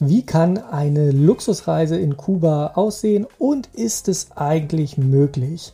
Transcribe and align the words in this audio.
Wie 0.00 0.24
kann 0.24 0.58
eine 0.58 1.10
Luxusreise 1.10 1.98
in 1.98 2.16
Kuba 2.16 2.74
aussehen 2.76 3.26
und 3.36 3.66
ist 3.74 4.06
es 4.06 4.28
eigentlich 4.36 4.96
möglich? 4.96 5.72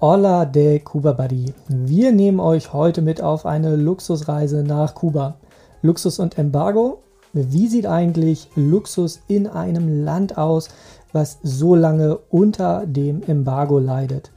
Hola 0.00 0.46
de 0.46 0.80
Cuba 0.80 1.12
Buddy. 1.12 1.54
Wir 1.68 2.10
nehmen 2.10 2.40
euch 2.40 2.72
heute 2.72 3.02
mit 3.02 3.22
auf 3.22 3.46
eine 3.46 3.76
Luxusreise 3.76 4.64
nach 4.64 4.96
Kuba. 4.96 5.36
Luxus 5.80 6.18
und 6.18 6.38
Embargo. 6.38 7.04
Wie 7.32 7.68
sieht 7.68 7.86
eigentlich 7.86 8.48
Luxus 8.56 9.20
in 9.28 9.46
einem 9.46 10.04
Land 10.04 10.38
aus, 10.38 10.68
was 11.12 11.38
so 11.44 11.76
lange 11.76 12.18
unter 12.30 12.84
dem 12.84 13.22
Embargo 13.22 13.78
leidet? 13.78 14.32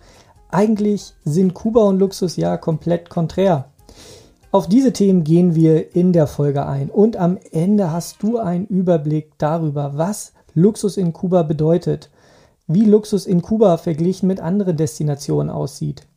Eigentlich 0.52 1.16
sind 1.23 1.55
Kuba 1.55 1.82
und 1.82 1.98
Luxus 1.98 2.36
ja 2.36 2.57
komplett 2.57 3.10
konträr. 3.10 3.71
Auf 4.55 4.69
diese 4.69 4.93
Themen 4.93 5.25
gehen 5.25 5.53
wir 5.53 5.97
in 5.97 6.13
der 6.13 6.27
Folge 6.27 6.65
ein 6.65 6.89
und 6.89 7.17
am 7.17 7.37
Ende 7.51 7.91
hast 7.91 8.23
du 8.23 8.37
einen 8.37 8.65
Überblick 8.67 9.33
darüber, 9.37 9.97
was 9.97 10.31
Luxus 10.54 10.96
in 10.96 11.11
Kuba 11.11 11.43
bedeutet, 11.43 12.09
wie 12.65 12.86
Luxus 12.86 13.25
in 13.25 13.41
Kuba 13.41 13.75
verglichen 13.75 14.27
mit 14.27 14.39
anderen 14.39 14.77
Destinationen 14.77 15.49
aussieht. 15.49 16.07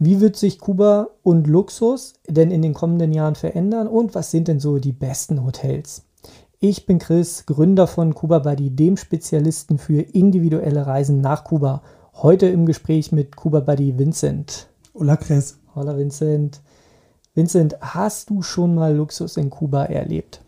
Wie 0.00 0.20
wird 0.20 0.34
sich 0.34 0.58
Kuba 0.58 1.10
und 1.22 1.46
Luxus 1.46 2.14
denn 2.28 2.50
in 2.50 2.62
den 2.62 2.74
kommenden 2.74 3.12
Jahren 3.12 3.36
verändern 3.36 3.86
und 3.86 4.16
was 4.16 4.32
sind 4.32 4.48
denn 4.48 4.58
so 4.58 4.78
die 4.80 4.90
besten 4.90 5.44
Hotels? 5.44 6.02
Ich 6.58 6.86
bin 6.86 6.98
Chris, 6.98 7.46
Gründer 7.46 7.86
von 7.86 8.12
Kuba 8.12 8.40
Buddy, 8.40 8.70
dem 8.70 8.96
Spezialisten 8.96 9.78
für 9.78 10.00
individuelle 10.00 10.84
Reisen 10.84 11.20
nach 11.20 11.44
Kuba. 11.44 11.80
Heute 12.12 12.46
im 12.48 12.66
Gespräch 12.66 13.12
mit 13.12 13.36
Kuba 13.36 13.60
Buddy 13.60 13.96
Vincent. 13.96 14.66
Hola 14.94 15.16
Chris. 15.16 15.58
Hola 15.76 15.96
Vincent. 15.96 16.60
Vincent, 17.34 17.76
hast 17.80 18.30
du 18.30 18.42
schon 18.42 18.76
mal 18.76 18.94
Luxus 18.94 19.36
in 19.36 19.50
Kuba 19.50 19.84
erlebt? 19.86 20.40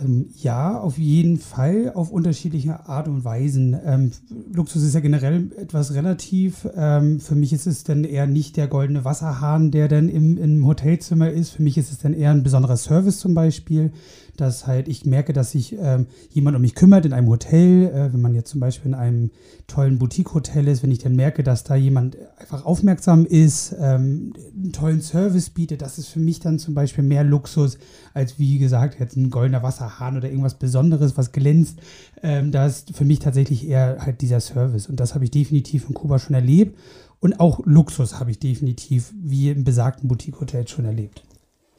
Ähm, 0.00 0.30
ja, 0.34 0.80
auf 0.80 0.96
jeden 0.96 1.36
Fall, 1.36 1.92
auf 1.94 2.10
unterschiedliche 2.10 2.88
Art 2.88 3.08
und 3.08 3.24
Weisen. 3.24 3.78
Ähm, 3.84 4.10
Luxus 4.52 4.82
ist 4.82 4.94
ja 4.94 5.00
generell 5.00 5.52
etwas 5.56 5.92
relativ. 5.92 6.66
Ähm, 6.74 7.20
für 7.20 7.34
mich 7.34 7.52
ist 7.52 7.66
es 7.66 7.84
dann 7.84 8.04
eher 8.04 8.26
nicht 8.26 8.56
der 8.56 8.68
goldene 8.68 9.04
Wasserhahn, 9.04 9.70
der 9.70 9.86
dann 9.86 10.08
im, 10.08 10.38
im 10.38 10.66
Hotelzimmer 10.66 11.30
ist. 11.30 11.50
Für 11.50 11.62
mich 11.62 11.76
ist 11.76 11.92
es 11.92 11.98
dann 11.98 12.14
eher 12.14 12.30
ein 12.30 12.42
besonderer 12.42 12.78
Service 12.78 13.18
zum 13.18 13.34
Beispiel 13.34 13.92
dass 14.36 14.66
halt 14.66 14.88
ich 14.88 15.04
merke, 15.04 15.32
dass 15.32 15.52
sich 15.52 15.76
ähm, 15.78 16.06
jemand 16.30 16.56
um 16.56 16.62
mich 16.62 16.74
kümmert 16.74 17.06
in 17.06 17.12
einem 17.12 17.28
Hotel, 17.28 17.88
äh, 17.88 18.12
wenn 18.12 18.20
man 18.20 18.34
jetzt 18.34 18.50
zum 18.50 18.60
Beispiel 18.60 18.90
in 18.90 18.94
einem 18.94 19.30
tollen 19.66 19.98
Boutique-Hotel 19.98 20.68
ist, 20.68 20.82
wenn 20.82 20.90
ich 20.90 20.98
dann 20.98 21.16
merke, 21.16 21.42
dass 21.42 21.64
da 21.64 21.74
jemand 21.74 22.16
einfach 22.38 22.64
aufmerksam 22.64 23.26
ist, 23.26 23.74
ähm, 23.78 24.32
einen 24.54 24.72
tollen 24.72 25.00
Service 25.00 25.50
bietet, 25.50 25.82
das 25.82 25.98
ist 25.98 26.08
für 26.08 26.20
mich 26.20 26.40
dann 26.40 26.58
zum 26.58 26.74
Beispiel 26.74 27.04
mehr 27.04 27.24
Luxus 27.24 27.78
als 28.12 28.38
wie 28.38 28.58
gesagt 28.58 29.00
jetzt 29.00 29.16
ein 29.16 29.30
goldener 29.30 29.62
Wasserhahn 29.62 30.16
oder 30.16 30.28
irgendwas 30.28 30.54
Besonderes, 30.54 31.16
was 31.16 31.32
glänzt. 31.32 31.78
Ähm, 32.22 32.52
da 32.52 32.66
ist 32.66 32.96
für 32.96 33.04
mich 33.04 33.18
tatsächlich 33.18 33.68
eher 33.68 33.98
halt 34.00 34.20
dieser 34.20 34.40
Service 34.40 34.88
und 34.88 35.00
das 35.00 35.14
habe 35.14 35.24
ich 35.24 35.30
definitiv 35.30 35.88
in 35.88 35.94
Kuba 35.94 36.18
schon 36.18 36.34
erlebt. 36.34 36.78
Und 37.20 37.40
auch 37.40 37.60
Luxus 37.64 38.20
habe 38.20 38.30
ich 38.30 38.38
definitiv 38.38 39.10
wie 39.16 39.48
im 39.48 39.64
besagten 39.64 40.08
Boutique-Hotel 40.08 40.68
schon 40.68 40.84
erlebt. 40.84 41.22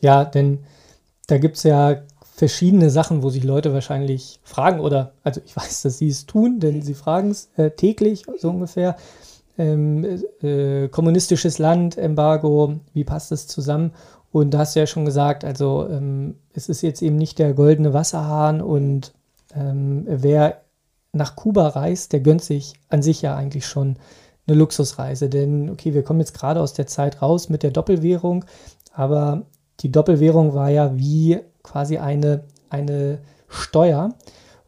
Ja, 0.02 0.26
denn 0.26 0.60
da 1.28 1.38
gibt 1.38 1.58
es 1.58 1.64
ja 1.64 2.02
verschiedene 2.36 2.90
Sachen, 2.90 3.24
wo 3.24 3.30
sich 3.30 3.46
Leute 3.46 3.74
wahrscheinlich 3.74 4.42
fragen 4.44 4.82
oder, 4.82 5.14
also 5.24 5.40
ich 5.46 5.56
weiß, 5.56 5.84
dass 5.84 5.98
sie 5.98 6.10
es 6.10 6.26
tun, 6.26 6.60
denn 6.60 6.82
sie 6.82 6.94
fragen 6.94 7.32
es 7.32 7.50
äh, 7.56 7.72
täglich 7.72 8.24
so 8.38 8.50
ungefähr. 8.50 8.98
Ähm, 9.58 10.22
äh, 10.42 10.90
kommunistisches 10.90 11.60
Land, 11.60 11.98
Embargo, 11.98 12.76
wie 12.94 13.06
passt 13.06 13.32
das 13.32 13.48
zusammen? 13.48 13.94
Und 14.34 14.54
da 14.54 14.60
hast 14.60 14.76
du 14.76 14.82
ja 14.82 14.86
schon 14.86 15.06
gesagt, 15.06 15.46
also 15.46 15.88
ähm, 15.90 16.36
es 16.54 16.68
ist 16.68 16.82
jetzt 16.82 17.02
eben 17.02 17.16
nicht 17.16 17.40
der 17.40 17.54
goldene 17.54 17.94
Wasserhahn 17.94 18.62
und 18.62 19.14
ähm, 19.56 20.04
wer 20.06 20.62
nach 21.14 21.38
Kuba 21.38 21.70
reist, 21.70 22.12
der 22.12 22.20
gönnt 22.20 22.44
sich 22.44 22.74
an 22.90 23.02
sich 23.02 23.22
ja 23.22 23.38
eigentlich 23.38 23.66
schon 23.66 23.96
eine 24.46 24.58
Luxusreise. 24.58 25.30
Denn, 25.30 25.70
okay, 25.70 25.94
wir 25.94 26.04
kommen 26.04 26.20
jetzt 26.20 26.38
gerade 26.38 26.60
aus 26.60 26.74
der 26.74 26.86
Zeit 26.86 27.22
raus 27.22 27.48
mit 27.48 27.64
der 27.64 27.72
Doppelwährung, 27.72 28.44
aber 28.92 29.44
die 29.80 29.92
Doppelwährung 29.94 30.54
war 30.54 30.70
ja 30.70 30.98
wie 30.98 31.40
quasi 31.66 31.98
eine, 31.98 32.44
eine 32.70 33.20
Steuer 33.50 34.14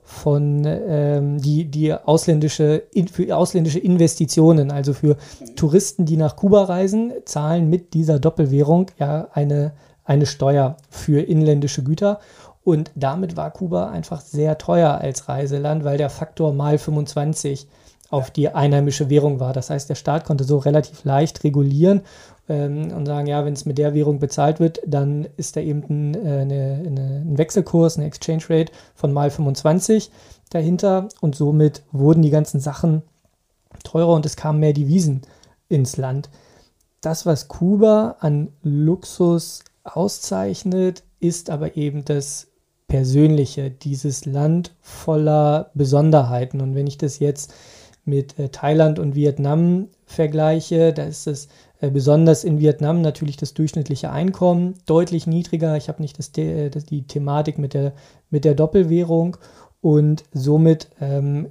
von 0.04 0.64
ähm, 0.66 1.38
die, 1.42 1.66
die 1.66 1.94
ausländische 1.94 2.84
für 3.12 3.36
ausländische 3.36 3.80
Investitionen, 3.80 4.72
also 4.72 4.94
für 4.94 5.18
Touristen, 5.56 6.06
die 6.06 6.16
nach 6.16 6.38
Kuba 6.38 6.64
reisen, 6.64 7.12
zahlen 7.26 7.70
mit 7.70 7.94
dieser 7.94 8.18
Doppelwährung 8.18 8.88
ja 8.98 9.28
eine, 9.34 9.74
eine 10.06 10.26
Steuer 10.26 10.78
für 10.90 11.22
inländische 11.22 11.84
Güter. 11.84 12.20
Und 12.64 12.92
damit 12.96 13.36
war 13.36 13.52
Kuba 13.52 13.90
einfach 13.90 14.22
sehr 14.22 14.58
teuer 14.58 14.98
als 15.00 15.28
Reiseland, 15.28 15.84
weil 15.84 15.98
der 15.98 16.10
Faktor 16.10 16.54
mal 16.54 16.78
25 16.78 17.68
auf 18.10 18.32
die 18.32 18.50
einheimische 18.50 19.10
Währung 19.10 19.40
war. 19.40 19.54
Das 19.54 19.70
heißt, 19.70 19.90
der 19.90 19.96
Staat 19.96 20.26
konnte 20.26 20.44
so 20.44 20.58
relativ 20.58 21.04
leicht 21.04 21.44
regulieren 21.44 22.02
ähm, 22.48 22.92
und 22.94 23.06
sagen, 23.06 23.28
ja, 23.28 23.44
wenn 23.46 23.54
es 23.54 23.66
mit 23.66 23.78
der 23.78 23.94
Währung 23.94 24.20
bezahlt 24.20 24.60
wird, 24.60 24.80
dann 24.86 25.28
ist 25.36 25.56
da 25.56 25.62
eben 25.62 25.84
ein, 25.90 26.14
äh, 26.16 26.42
eine, 26.42 26.84
eine, 26.86 27.24
ein 27.26 27.38
Wechselkurs, 27.38 27.98
eine 27.98 28.08
Exchange 28.08 28.44
Rate 28.50 28.72
von 28.96 29.12
mal 29.12 29.30
25 29.30 30.12
dahinter 30.50 31.10
und 31.20 31.36
somit 31.36 31.84
wurden 31.92 32.22
die 32.22 32.30
ganzen 32.30 32.60
Sachen 32.60 33.02
teurer 33.84 34.14
und 34.14 34.26
es 34.26 34.38
kamen 34.38 34.60
mehr 34.60 34.74
Devisen 34.74 35.22
ins 35.70 35.98
Land. 35.98 36.30
Das, 37.02 37.26
was 37.26 37.48
Kuba 37.48 38.16
an 38.20 38.50
Luxus 38.64 39.64
auszeichnet, 39.84 41.04
ist 41.20 41.50
aber 41.50 41.76
eben 41.76 42.06
das 42.06 42.48
Persönliche, 42.88 43.70
dieses 43.70 44.26
Land 44.26 44.74
voller 44.82 45.72
Besonderheiten. 45.74 46.62
Und 46.62 46.76
wenn 46.76 46.88
ich 46.88 46.98
das 46.98 47.20
jetzt 47.20 47.54
mit 48.08 48.38
äh, 48.40 48.50
Thailand 48.50 49.00
und 49.00 49.16
Vietnam 49.16 49.90
vergleiche, 50.06 50.94
da 50.94 51.04
ist 51.04 51.28
es 51.28 51.48
äh, 51.80 51.90
besonders 51.90 52.44
in 52.44 52.60
Vietnam 52.60 53.02
natürlich 53.02 53.38
das 53.38 53.54
durchschnittliche 53.54 54.12
Einkommen 54.12 54.76
deutlich 54.86 55.28
niedriger. 55.28 55.78
Ich 55.78 55.90
habe 55.90 56.02
nicht 56.02 56.18
das, 56.18 56.36
äh, 56.38 56.70
das, 56.70 56.86
die 56.86 57.06
Thematik 57.06 57.58
mit 57.58 57.74
der, 57.74 57.94
mit 58.30 58.46
der 58.46 58.56
Doppelwährung 58.56 59.38
und 59.82 60.24
somit 60.34 60.90
ähm, 61.00 61.48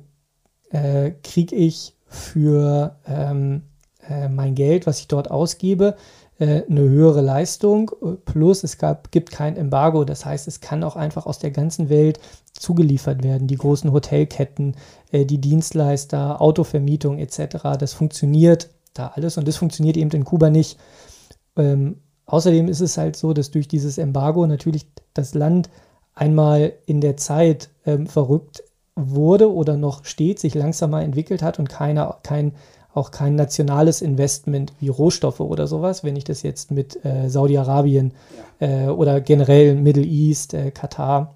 äh, 0.71 1.13
kriege 1.23 1.55
ich 1.55 1.95
für 2.07 2.97
ähm, 3.07 3.63
äh, 4.09 4.29
mein 4.29 4.55
Geld, 4.55 4.87
was 4.87 5.01
ich 5.01 5.09
dort 5.09 5.31
ausgebe, 5.31 5.95
äh, 5.95 6.26
eine 6.39 6.81
höhere 6.81 7.23
Leistung. 7.23 7.91
Plus 8.25 8.63
es 8.63 8.79
gab, 8.79 9.11
gibt 9.11 9.31
kein 9.31 9.57
Embargo. 9.57 10.05
Das 10.05 10.25
heißt, 10.25 10.49
es 10.49 10.61
kann 10.61 10.85
auch 10.85 10.97
einfach 10.97 11.27
aus 11.27 11.39
der 11.39 11.51
ganzen 11.51 11.89
Welt 11.89 12.21
zugeliefert 12.53 13.23
werden. 13.23 13.49
Die 13.49 13.57
großen 13.57 13.93
Hotelketten, 13.93 14.77
äh, 15.13 15.25
die 15.25 15.41
Dienstleister, 15.41 16.41
Autovermietung 16.41 17.19
etc. 17.19 17.79
Das 17.79 17.95
funktioniert 17.95 18.69
da 18.95 19.13
alles. 19.15 19.39
Und 19.39 19.49
das 19.49 19.57
funktioniert 19.57 19.97
eben 19.97 20.11
in 20.11 20.25
Kuba 20.25 20.51
nicht. 20.51 20.79
Ähm, 21.57 21.97
außerdem 22.27 22.69
ist 22.69 22.81
es 22.81 22.99
halt 22.99 23.17
so, 23.17 23.33
dass 23.33 23.51
durch 23.51 23.69
dieses 23.69 23.99
Embargo 23.99 24.47
natürlich 24.47 24.87
das 25.15 25.35
Land 25.35 25.71
einmal 26.15 26.73
in 26.87 27.01
der 27.01 27.17
Zeit 27.17 27.71
ähm, 27.85 28.07
verrückt 28.07 28.63
wurde 28.95 29.53
oder 29.53 29.77
noch 29.77 30.05
steht, 30.05 30.39
sich 30.39 30.55
langsamer 30.55 31.03
entwickelt 31.03 31.43
hat 31.43 31.59
und 31.59 31.69
keine, 31.69 32.15
kein, 32.23 32.53
auch 32.97 33.11
kein 33.11 33.35
nationales 33.35 34.01
Investment 34.01 34.73
wie 34.81 34.89
Rohstoffe 34.89 35.41
oder 35.41 35.67
sowas, 35.67 36.03
wenn 36.03 36.17
ich 36.17 36.25
das 36.25 36.43
jetzt 36.43 36.71
mit 36.71 37.05
äh, 37.05 37.29
Saudi-Arabien 37.29 38.13
äh, 38.59 38.87
oder 38.87 39.21
generell 39.21 39.75
Middle 39.75 40.05
East, 40.05 40.55
äh, 40.55 40.71
Katar, 40.71 41.35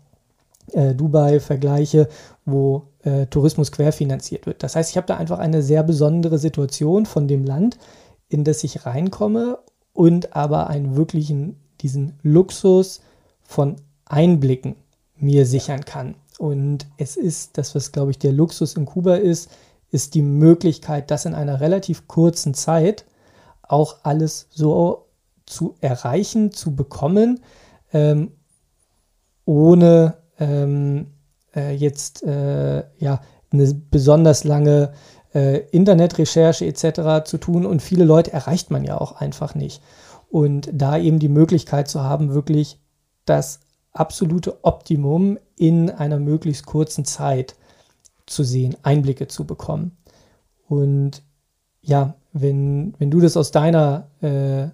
äh, 0.72 0.94
Dubai 0.94 1.38
vergleiche, 1.38 2.08
wo 2.46 2.84
äh, 3.02 3.26
Tourismus 3.26 3.72
querfinanziert 3.72 4.46
wird. 4.46 4.62
Das 4.62 4.74
heißt, 4.74 4.90
ich 4.90 4.96
habe 4.96 5.06
da 5.06 5.16
einfach 5.16 5.38
eine 5.38 5.62
sehr 5.62 5.82
besondere 5.82 6.38
Situation 6.38 7.04
von 7.04 7.28
dem 7.28 7.44
Land, 7.44 7.78
in 8.28 8.44
das 8.44 8.64
ich 8.64 8.86
reinkomme 8.86 9.58
und 9.92 10.34
aber 10.34 10.68
einen 10.68 10.96
wirklichen, 10.96 11.56
diesen 11.82 12.14
Luxus 12.22 13.00
von 13.42 13.76
Einblicken 14.06 14.76
mir 15.16 15.44
sichern 15.44 15.84
kann. 15.84 16.14
Und 16.38 16.86
es 16.96 17.16
ist 17.16 17.58
das, 17.58 17.74
was, 17.74 17.92
glaube 17.92 18.12
ich, 18.12 18.18
der 18.18 18.32
Luxus 18.32 18.76
in 18.76 18.86
Kuba 18.86 19.16
ist, 19.16 19.50
ist 19.90 20.14
die 20.14 20.22
Möglichkeit, 20.22 21.10
das 21.10 21.24
in 21.24 21.34
einer 21.34 21.60
relativ 21.60 22.06
kurzen 22.06 22.54
Zeit 22.54 23.04
auch 23.62 23.98
alles 24.02 24.48
so 24.50 25.06
zu 25.46 25.74
erreichen, 25.80 26.52
zu 26.52 26.74
bekommen, 26.74 27.40
ähm, 27.92 28.32
ohne 29.44 30.14
ähm, 30.38 31.08
äh, 31.54 31.74
jetzt 31.74 32.22
äh, 32.22 32.84
ja, 32.98 33.20
eine 33.52 33.74
besonders 33.74 34.44
lange 34.44 34.92
äh, 35.34 35.58
Internetrecherche 35.70 36.66
etc. 36.66 37.24
zu 37.28 37.38
tun 37.38 37.66
und 37.66 37.82
viele 37.82 38.04
Leute 38.04 38.32
erreicht 38.32 38.70
man 38.70 38.84
ja 38.84 39.00
auch 39.00 39.12
einfach 39.12 39.54
nicht. 39.54 39.82
Und 40.28 40.70
da 40.72 40.96
eben 40.96 41.18
die 41.18 41.28
Möglichkeit 41.28 41.88
zu 41.88 42.02
haben, 42.02 42.32
wirklich 42.32 42.78
das 43.24 43.60
absolute 43.92 44.64
Optimum 44.64 45.38
in 45.56 45.90
einer 45.90 46.20
möglichst 46.20 46.66
kurzen 46.66 47.04
Zeit 47.04 47.56
zu 48.30 48.44
sehen, 48.44 48.76
Einblicke 48.82 49.26
zu 49.28 49.46
bekommen. 49.46 49.96
Und 50.68 51.22
ja, 51.82 52.14
wenn, 52.32 52.94
wenn 52.98 53.10
du 53.10 53.20
das 53.20 53.36
aus 53.36 53.50
deiner, 53.50 54.08
äh, 54.22 54.68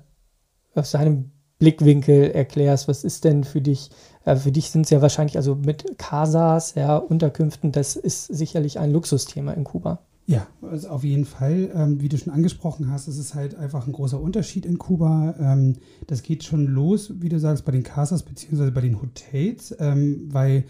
aus 0.79 0.91
deinem 0.93 1.31
Blickwinkel 1.59 2.31
erklärst, 2.33 2.87
was 2.89 3.05
ist 3.05 3.25
denn 3.25 3.45
für 3.45 3.61
dich 3.61 3.91
Ja, 4.27 4.37
für 4.37 4.51
dich 4.51 4.71
sind 4.71 4.83
es 4.87 4.91
ja 4.91 5.01
wahrscheinlich, 5.01 5.37
also 5.37 5.55
mit 5.55 5.99
Casas, 5.99 6.75
ja, 6.75 6.97
Unterkünften, 6.97 7.71
das 7.71 7.97
ist 7.97 8.27
sicherlich 8.27 8.79
ein 8.79 8.93
Luxusthema 8.93 9.53
in 9.53 9.65
Kuba. 9.65 10.01
Ja, 10.29 10.49
also 10.61 10.89
auf 10.89 11.05
jeden 11.05 11.25
Fall. 11.25 11.71
Ähm, 11.73 12.01
wie 12.01 12.09
du 12.09 12.19
schon 12.19 12.33
angesprochen 12.33 12.91
hast, 12.91 13.07
es 13.07 13.17
ist 13.17 13.37
halt 13.37 13.55
einfach 13.55 13.87
ein 13.87 13.93
großer 13.93 14.21
Unterschied 14.21 14.67
in 14.67 14.77
Kuba. 14.77 15.37
Ähm, 15.39 15.77
das 16.09 16.25
geht 16.25 16.43
schon 16.43 16.67
los, 16.67 17.13
wie 17.21 17.29
du 17.29 17.39
sagst, 17.39 17.65
bei 17.65 17.71
den 17.71 17.85
Casas 17.85 18.25
beziehungsweise 18.25 18.73
bei 18.73 18.81
den 18.81 19.01
Hotels, 19.01 19.75
ähm, 19.79 20.27
weil 20.33 20.65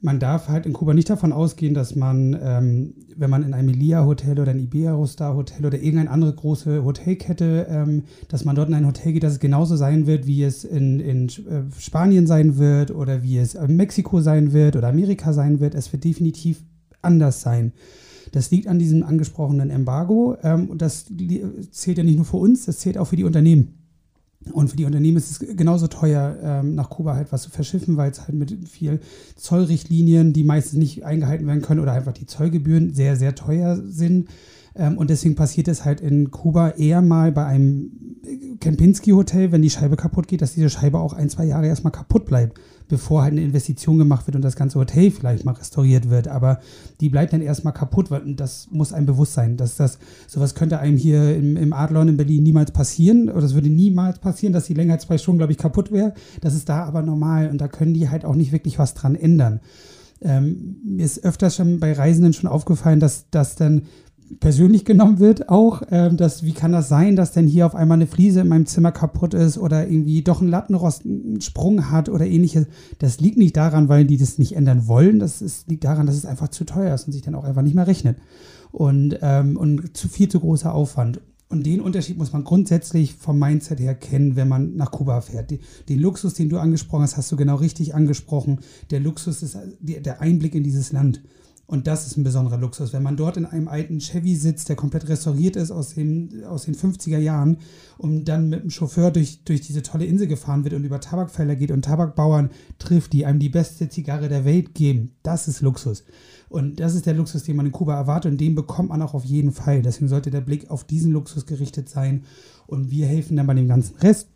man 0.00 0.18
darf 0.18 0.48
halt 0.48 0.64
in 0.64 0.72
Kuba 0.72 0.94
nicht 0.94 1.10
davon 1.10 1.30
ausgehen, 1.32 1.74
dass 1.74 1.94
man, 1.94 2.36
ähm, 2.42 2.94
wenn 3.14 3.28
man 3.28 3.42
in 3.42 3.52
ein 3.52 3.66
Melia-Hotel 3.66 4.40
oder 4.40 4.50
ein 4.50 4.58
Iberia-Hotel 4.58 5.66
oder 5.66 5.78
irgendeine 5.78 6.10
andere 6.10 6.34
große 6.34 6.82
Hotelkette, 6.82 7.66
ähm, 7.68 8.04
dass 8.28 8.46
man 8.46 8.56
dort 8.56 8.68
in 8.68 8.74
ein 8.74 8.86
Hotel 8.86 9.12
geht, 9.12 9.24
dass 9.24 9.34
es 9.34 9.40
genauso 9.40 9.76
sein 9.76 10.06
wird, 10.06 10.26
wie 10.26 10.42
es 10.42 10.64
in, 10.64 11.00
in 11.00 11.28
äh, 11.28 11.70
Spanien 11.78 12.26
sein 12.26 12.56
wird 12.56 12.90
oder 12.90 13.22
wie 13.22 13.36
es 13.36 13.54
in 13.54 13.76
Mexiko 13.76 14.22
sein 14.22 14.54
wird 14.54 14.74
oder 14.74 14.88
Amerika 14.88 15.34
sein 15.34 15.60
wird. 15.60 15.74
Es 15.74 15.92
wird 15.92 16.02
definitiv 16.02 16.64
anders 17.02 17.42
sein. 17.42 17.72
Das 18.32 18.50
liegt 18.50 18.66
an 18.66 18.78
diesem 18.78 19.02
angesprochenen 19.02 19.70
Embargo. 19.70 20.36
Ähm, 20.42 20.68
und 20.68 20.82
das 20.82 21.06
zählt 21.70 21.98
ja 21.98 22.04
nicht 22.04 22.16
nur 22.16 22.24
für 22.24 22.38
uns, 22.38 22.64
das 22.66 22.80
zählt 22.80 22.98
auch 22.98 23.06
für 23.06 23.16
die 23.16 23.24
Unternehmen. 23.24 23.78
Und 24.50 24.70
für 24.70 24.76
die 24.76 24.86
Unternehmen 24.86 25.18
ist 25.18 25.30
es 25.30 25.56
genauso 25.56 25.86
teuer, 25.86 26.36
ähm, 26.42 26.74
nach 26.74 26.90
Kuba 26.90 27.14
halt 27.14 27.30
was 27.30 27.42
zu 27.42 27.50
verschiffen, 27.50 27.96
weil 27.96 28.10
es 28.10 28.22
halt 28.22 28.34
mit 28.34 28.68
viel 28.68 29.00
Zollrichtlinien, 29.36 30.32
die 30.32 30.42
meistens 30.42 30.78
nicht 30.78 31.04
eingehalten 31.04 31.46
werden 31.46 31.62
können 31.62 31.78
oder 31.78 31.92
einfach 31.92 32.12
die 32.12 32.26
Zollgebühren 32.26 32.92
sehr, 32.92 33.14
sehr 33.16 33.36
teuer 33.36 33.80
sind. 33.84 34.28
Ähm, 34.74 34.98
und 34.98 35.10
deswegen 35.10 35.36
passiert 35.36 35.68
es 35.68 35.84
halt 35.84 36.00
in 36.00 36.30
Kuba 36.30 36.70
eher 36.70 37.02
mal 37.02 37.30
bei 37.30 37.44
einem 37.44 37.92
Kempinski-Hotel, 38.58 39.52
wenn 39.52 39.62
die 39.62 39.70
Scheibe 39.70 39.96
kaputt 39.96 40.26
geht, 40.26 40.42
dass 40.42 40.54
diese 40.54 40.70
Scheibe 40.70 40.98
auch 40.98 41.12
ein, 41.12 41.28
zwei 41.28 41.44
Jahre 41.44 41.66
erstmal 41.66 41.92
kaputt 41.92 42.24
bleibt 42.24 42.58
bevor 42.92 43.22
halt 43.22 43.32
eine 43.32 43.40
Investition 43.40 43.96
gemacht 43.96 44.26
wird 44.26 44.36
und 44.36 44.42
das 44.42 44.54
ganze 44.54 44.78
Hotel 44.78 45.10
vielleicht 45.10 45.46
mal 45.46 45.52
restauriert 45.52 46.10
wird. 46.10 46.28
Aber 46.28 46.60
die 47.00 47.08
bleibt 47.08 47.32
dann 47.32 47.40
erstmal 47.40 47.72
kaputt, 47.72 48.10
weil 48.10 48.34
das 48.34 48.68
muss 48.70 48.92
einem 48.92 49.06
bewusst 49.06 49.32
sein, 49.32 49.56
dass 49.56 49.76
das, 49.76 49.98
sowas 50.28 50.54
könnte 50.54 50.78
einem 50.78 50.98
hier 50.98 51.34
im, 51.34 51.56
im 51.56 51.72
Adlon 51.72 52.08
in 52.08 52.18
Berlin 52.18 52.42
niemals 52.42 52.70
passieren 52.70 53.30
oder 53.30 53.46
es 53.46 53.54
würde 53.54 53.70
niemals 53.70 54.18
passieren, 54.18 54.52
dass 54.52 54.66
die 54.66 54.74
länger 54.74 54.92
als 54.92 55.04
zwei 55.04 55.16
Stunden, 55.16 55.38
glaube 55.38 55.52
ich, 55.52 55.58
kaputt 55.58 55.90
wäre. 55.90 56.12
Das 56.42 56.54
ist 56.54 56.68
da 56.68 56.84
aber 56.84 57.00
normal 57.00 57.48
und 57.48 57.62
da 57.62 57.66
können 57.66 57.94
die 57.94 58.10
halt 58.10 58.26
auch 58.26 58.34
nicht 58.34 58.52
wirklich 58.52 58.78
was 58.78 58.92
dran 58.92 59.14
ändern. 59.14 59.60
Ähm, 60.20 60.76
mir 60.84 61.06
ist 61.06 61.24
öfters 61.24 61.56
schon 61.56 61.80
bei 61.80 61.94
Reisenden 61.94 62.34
schon 62.34 62.50
aufgefallen, 62.50 63.00
dass 63.00 63.24
das 63.30 63.56
dann 63.56 63.84
persönlich 64.40 64.84
genommen 64.84 65.18
wird 65.18 65.48
auch, 65.48 65.82
äh, 65.90 66.12
dass 66.14 66.42
wie 66.42 66.52
kann 66.52 66.72
das 66.72 66.88
sein, 66.88 67.16
dass 67.16 67.32
denn 67.32 67.46
hier 67.46 67.66
auf 67.66 67.74
einmal 67.74 67.96
eine 67.96 68.06
Fliese 68.06 68.40
in 68.40 68.48
meinem 68.48 68.66
Zimmer 68.66 68.92
kaputt 68.92 69.34
ist 69.34 69.58
oder 69.58 69.86
irgendwie 69.88 70.22
doch 70.22 70.40
ein 70.40 70.48
Lattenrost 70.48 71.04
einen 71.04 71.40
Sprung 71.40 71.90
hat 71.90 72.08
oder 72.08 72.26
ähnliches. 72.26 72.66
Das 72.98 73.20
liegt 73.20 73.38
nicht 73.38 73.56
daran, 73.56 73.88
weil 73.88 74.04
die 74.04 74.16
das 74.16 74.38
nicht 74.38 74.56
ändern 74.56 74.86
wollen, 74.86 75.18
das 75.18 75.42
ist, 75.42 75.68
liegt 75.68 75.84
daran, 75.84 76.06
dass 76.06 76.16
es 76.16 76.26
einfach 76.26 76.48
zu 76.48 76.64
teuer 76.64 76.94
ist 76.94 77.06
und 77.06 77.12
sich 77.12 77.22
dann 77.22 77.34
auch 77.34 77.44
einfach 77.44 77.62
nicht 77.62 77.74
mehr 77.74 77.86
rechnet. 77.86 78.18
Und, 78.70 79.18
ähm, 79.20 79.56
und 79.56 79.96
zu 79.96 80.08
viel 80.08 80.28
zu 80.28 80.40
großer 80.40 80.74
Aufwand. 80.74 81.20
Und 81.52 81.66
den 81.66 81.82
Unterschied 81.82 82.16
muss 82.16 82.32
man 82.32 82.44
grundsätzlich 82.44 83.14
vom 83.14 83.38
Mindset 83.38 83.78
her 83.78 83.94
kennen, 83.94 84.36
wenn 84.36 84.48
man 84.48 84.74
nach 84.74 84.90
Kuba 84.90 85.20
fährt. 85.20 85.50
Die, 85.50 85.60
den 85.86 85.98
Luxus, 85.98 86.32
den 86.32 86.48
du 86.48 86.56
angesprochen 86.58 87.02
hast, 87.02 87.18
hast 87.18 87.30
du 87.30 87.36
genau 87.36 87.56
richtig 87.56 87.94
angesprochen. 87.94 88.60
Der 88.90 89.00
Luxus 89.00 89.42
ist 89.42 89.58
der 89.80 90.22
Einblick 90.22 90.54
in 90.54 90.62
dieses 90.62 90.92
Land. 90.92 91.20
Und 91.72 91.86
das 91.86 92.06
ist 92.06 92.18
ein 92.18 92.22
besonderer 92.22 92.58
Luxus. 92.58 92.92
Wenn 92.92 93.02
man 93.02 93.16
dort 93.16 93.38
in 93.38 93.46
einem 93.46 93.66
alten 93.66 93.98
Chevy 93.98 94.36
sitzt, 94.36 94.68
der 94.68 94.76
komplett 94.76 95.08
restauriert 95.08 95.56
ist 95.56 95.70
aus, 95.70 95.94
dem, 95.94 96.44
aus 96.46 96.66
den 96.66 96.74
50er 96.74 97.16
Jahren 97.16 97.56
und 97.96 98.26
dann 98.26 98.50
mit 98.50 98.62
dem 98.62 98.68
Chauffeur 98.68 99.10
durch, 99.10 99.42
durch 99.44 99.62
diese 99.62 99.80
tolle 99.80 100.04
Insel 100.04 100.26
gefahren 100.26 100.64
wird 100.64 100.74
und 100.74 100.84
über 100.84 101.00
Tabakfelder 101.00 101.56
geht 101.56 101.70
und 101.70 101.86
Tabakbauern 101.86 102.50
trifft, 102.78 103.14
die 103.14 103.24
einem 103.24 103.38
die 103.38 103.48
beste 103.48 103.88
Zigarre 103.88 104.28
der 104.28 104.44
Welt 104.44 104.74
geben, 104.74 105.12
das 105.22 105.48
ist 105.48 105.62
Luxus. 105.62 106.04
Und 106.50 106.78
das 106.78 106.94
ist 106.94 107.06
der 107.06 107.14
Luxus, 107.14 107.44
den 107.44 107.56
man 107.56 107.64
in 107.64 107.72
Kuba 107.72 107.94
erwartet 107.94 108.32
und 108.32 108.38
den 108.38 108.54
bekommt 108.54 108.90
man 108.90 109.00
auch 109.00 109.14
auf 109.14 109.24
jeden 109.24 109.50
Fall. 109.50 109.80
Deswegen 109.80 110.08
sollte 110.08 110.30
der 110.30 110.42
Blick 110.42 110.70
auf 110.70 110.84
diesen 110.84 111.10
Luxus 111.10 111.46
gerichtet 111.46 111.88
sein. 111.88 112.24
Und 112.66 112.90
wir 112.90 113.06
helfen 113.06 113.34
dann 113.38 113.46
bei 113.46 113.54
dem 113.54 113.68
ganzen 113.68 113.96
Rest 113.96 114.28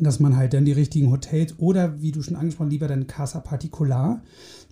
dass 0.00 0.20
man 0.20 0.36
halt 0.36 0.54
dann 0.54 0.64
die 0.64 0.72
richtigen 0.72 1.10
Hotels 1.10 1.54
oder 1.58 2.00
wie 2.00 2.12
du 2.12 2.22
schon 2.22 2.36
angesprochen, 2.36 2.70
lieber 2.70 2.88
dann 2.88 3.06
Casa 3.06 3.40
Particular, 3.40 4.22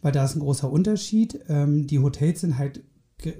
weil 0.03 0.13
da 0.13 0.25
ist 0.25 0.37
ein 0.37 0.41
großer 0.41 0.71
Unterschied. 0.71 1.41
Ähm, 1.49 1.87
die 1.87 2.01
Hotels 2.01 2.43
sind 2.43 2.59
halt 2.59 2.83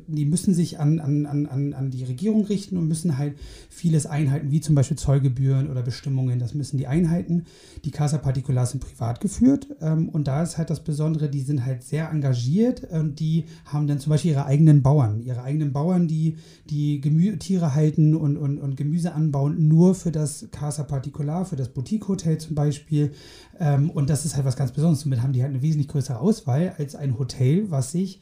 die 0.07 0.25
müssen 0.25 0.55
sich 0.55 0.79
an, 0.79 1.01
an, 1.01 1.27
an, 1.27 1.75
an 1.75 1.91
die 1.91 2.05
Regierung 2.05 2.45
richten 2.45 2.77
und 2.77 2.89
müssen 2.89 3.19
halt 3.19 3.37
vieles 3.69 4.07
einhalten, 4.07 4.51
wie 4.51 4.61
zum 4.61 4.75
Beispiel 4.75 4.97
Zollgebühren 4.97 5.71
oder 5.71 5.83
Bestimmungen. 5.83 6.39
Das 6.39 6.55
müssen 6.55 6.79
die 6.79 6.87
einhalten. 6.87 7.45
Die 7.85 7.91
Casa 7.91 8.19
Particular 8.19 8.67
sind 8.67 8.81
privat 8.81 9.21
geführt 9.21 9.69
ähm, 9.81 10.09
und 10.09 10.29
da 10.29 10.43
ist 10.43 10.59
halt 10.59 10.71
das 10.71 10.85
Besondere, 10.85 11.29
die 11.29 11.41
sind 11.41 11.65
halt 11.65 11.83
sehr 11.83 12.11
engagiert 12.11 12.85
und 12.91 13.21
die 13.21 13.45
haben 13.65 13.87
dann 13.87 13.99
zum 13.99 14.11
Beispiel 14.11 14.33
ihre 14.33 14.47
eigenen 14.47 14.83
Bauern, 14.83 15.23
ihre 15.23 15.43
eigenen 15.43 15.73
Bauern, 15.73 16.09
die 16.09 16.37
die 16.71 17.01
Gemü 17.01 17.37
Tiere 17.39 17.75
halten 17.75 18.15
und, 18.15 18.37
und, 18.37 18.59
und 18.59 18.77
Gemüse 18.77 19.13
anbauen, 19.13 19.69
nur 19.69 19.95
für 19.95 20.13
das 20.13 20.49
Casa 20.51 20.85
Particular, 20.85 21.45
für 21.45 21.57
das 21.57 21.69
Boutique-Hotel 21.69 22.39
zum 22.39 22.55
Beispiel. 22.55 23.13
Ähm, 23.59 23.91
und 23.91 24.11
das 24.11 24.25
ist 24.25 24.37
halt 24.37 24.45
was 24.45 24.57
ganz 24.57 24.73
Besonderes. 24.73 25.01
Somit 25.01 25.23
haben 25.23 25.33
die 25.33 25.43
halt 25.43 25.53
eine 25.53 25.63
wesentlich 25.63 25.89
größere 25.89 26.19
Auswahl 26.19 26.75
als 26.79 26.95
ein 26.95 27.19
Hotel, 27.19 27.71
was 27.71 27.93
sich 27.93 28.21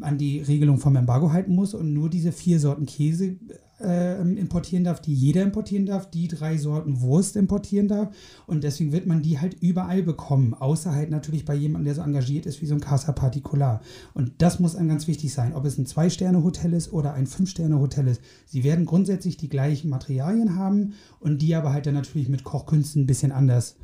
an 0.00 0.18
die 0.18 0.40
Regelung 0.40 0.78
vom 0.78 0.96
Embargo 0.96 1.32
halten 1.32 1.54
muss 1.54 1.74
und 1.74 1.92
nur 1.92 2.08
diese 2.08 2.32
vier 2.32 2.58
Sorten 2.58 2.86
Käse 2.86 3.36
äh, 3.82 4.20
importieren 4.20 4.84
darf, 4.84 5.00
die 5.00 5.14
jeder 5.14 5.42
importieren 5.42 5.86
darf, 5.86 6.08
die 6.10 6.28
drei 6.28 6.56
Sorten 6.56 7.00
Wurst 7.00 7.36
importieren 7.36 7.88
darf. 7.88 8.14
Und 8.46 8.64
deswegen 8.64 8.92
wird 8.92 9.06
man 9.06 9.22
die 9.22 9.40
halt 9.40 9.54
überall 9.60 10.02
bekommen, 10.02 10.54
außer 10.54 10.94
halt 10.94 11.10
natürlich 11.10 11.44
bei 11.44 11.54
jemandem, 11.54 11.86
der 11.86 11.94
so 11.96 12.02
engagiert 12.02 12.46
ist 12.46 12.62
wie 12.62 12.66
so 12.66 12.74
ein 12.74 12.80
Casa 12.80 13.12
Particular. 13.12 13.80
Und 14.14 14.32
das 14.38 14.60
muss 14.60 14.76
einem 14.76 14.88
ganz 14.88 15.08
wichtig 15.08 15.32
sein, 15.32 15.52
ob 15.54 15.64
es 15.64 15.78
ein 15.78 15.86
Zwei-Sterne-Hotel 15.86 16.72
ist 16.72 16.92
oder 16.92 17.14
ein 17.14 17.26
Fünf-Sterne-Hotel 17.26 18.08
ist. 18.08 18.20
Sie 18.46 18.64
werden 18.64 18.86
grundsätzlich 18.86 19.36
die 19.36 19.48
gleichen 19.48 19.90
Materialien 19.90 20.56
haben 20.56 20.94
und 21.20 21.42
die 21.42 21.54
aber 21.54 21.72
halt 21.72 21.86
dann 21.86 21.94
natürlich 21.94 22.28
mit 22.28 22.44
Kochkünsten 22.44 23.02
ein 23.02 23.06
bisschen 23.06 23.32
anders 23.32 23.76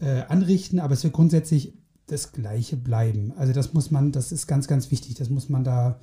äh, 0.00 0.22
anrichten, 0.28 0.80
aber 0.80 0.94
es 0.94 1.04
wird 1.04 1.12
grundsätzlich 1.12 1.74
das 2.06 2.32
Gleiche 2.32 2.76
bleiben. 2.76 3.32
Also 3.36 3.52
das 3.52 3.72
muss 3.72 3.90
man, 3.90 4.12
das 4.12 4.32
ist 4.32 4.46
ganz, 4.46 4.68
ganz 4.68 4.90
wichtig. 4.90 5.14
Das 5.14 5.30
muss 5.30 5.48
man 5.48 5.64
da 5.64 5.98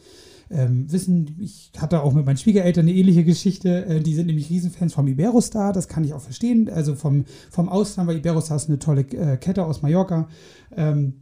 ähm, 0.49 0.91
wissen. 0.91 1.37
Ich 1.39 1.71
hatte 1.77 2.03
auch 2.03 2.13
mit 2.13 2.25
meinen 2.25 2.37
Schwiegereltern 2.37 2.85
eine 2.85 2.93
ähnliche 2.93 3.23
Geschichte. 3.23 3.85
Äh, 3.85 3.99
die 4.01 4.13
sind 4.13 4.27
nämlich 4.27 4.49
Riesenfans 4.49 4.93
vom 4.93 5.07
Iberostar. 5.07 5.73
Das 5.73 5.87
kann 5.87 6.03
ich 6.03 6.13
auch 6.13 6.21
verstehen. 6.21 6.69
Also 6.69 6.95
vom, 6.95 7.25
vom 7.49 7.69
Ausland, 7.69 8.09
weil 8.09 8.17
Iberostar 8.17 8.57
ist 8.57 8.69
eine 8.69 8.79
tolle 8.79 9.01
äh, 9.01 9.37
Kette 9.37 9.65
aus 9.65 9.81
Mallorca. 9.81 10.27
Ähm, 10.75 11.13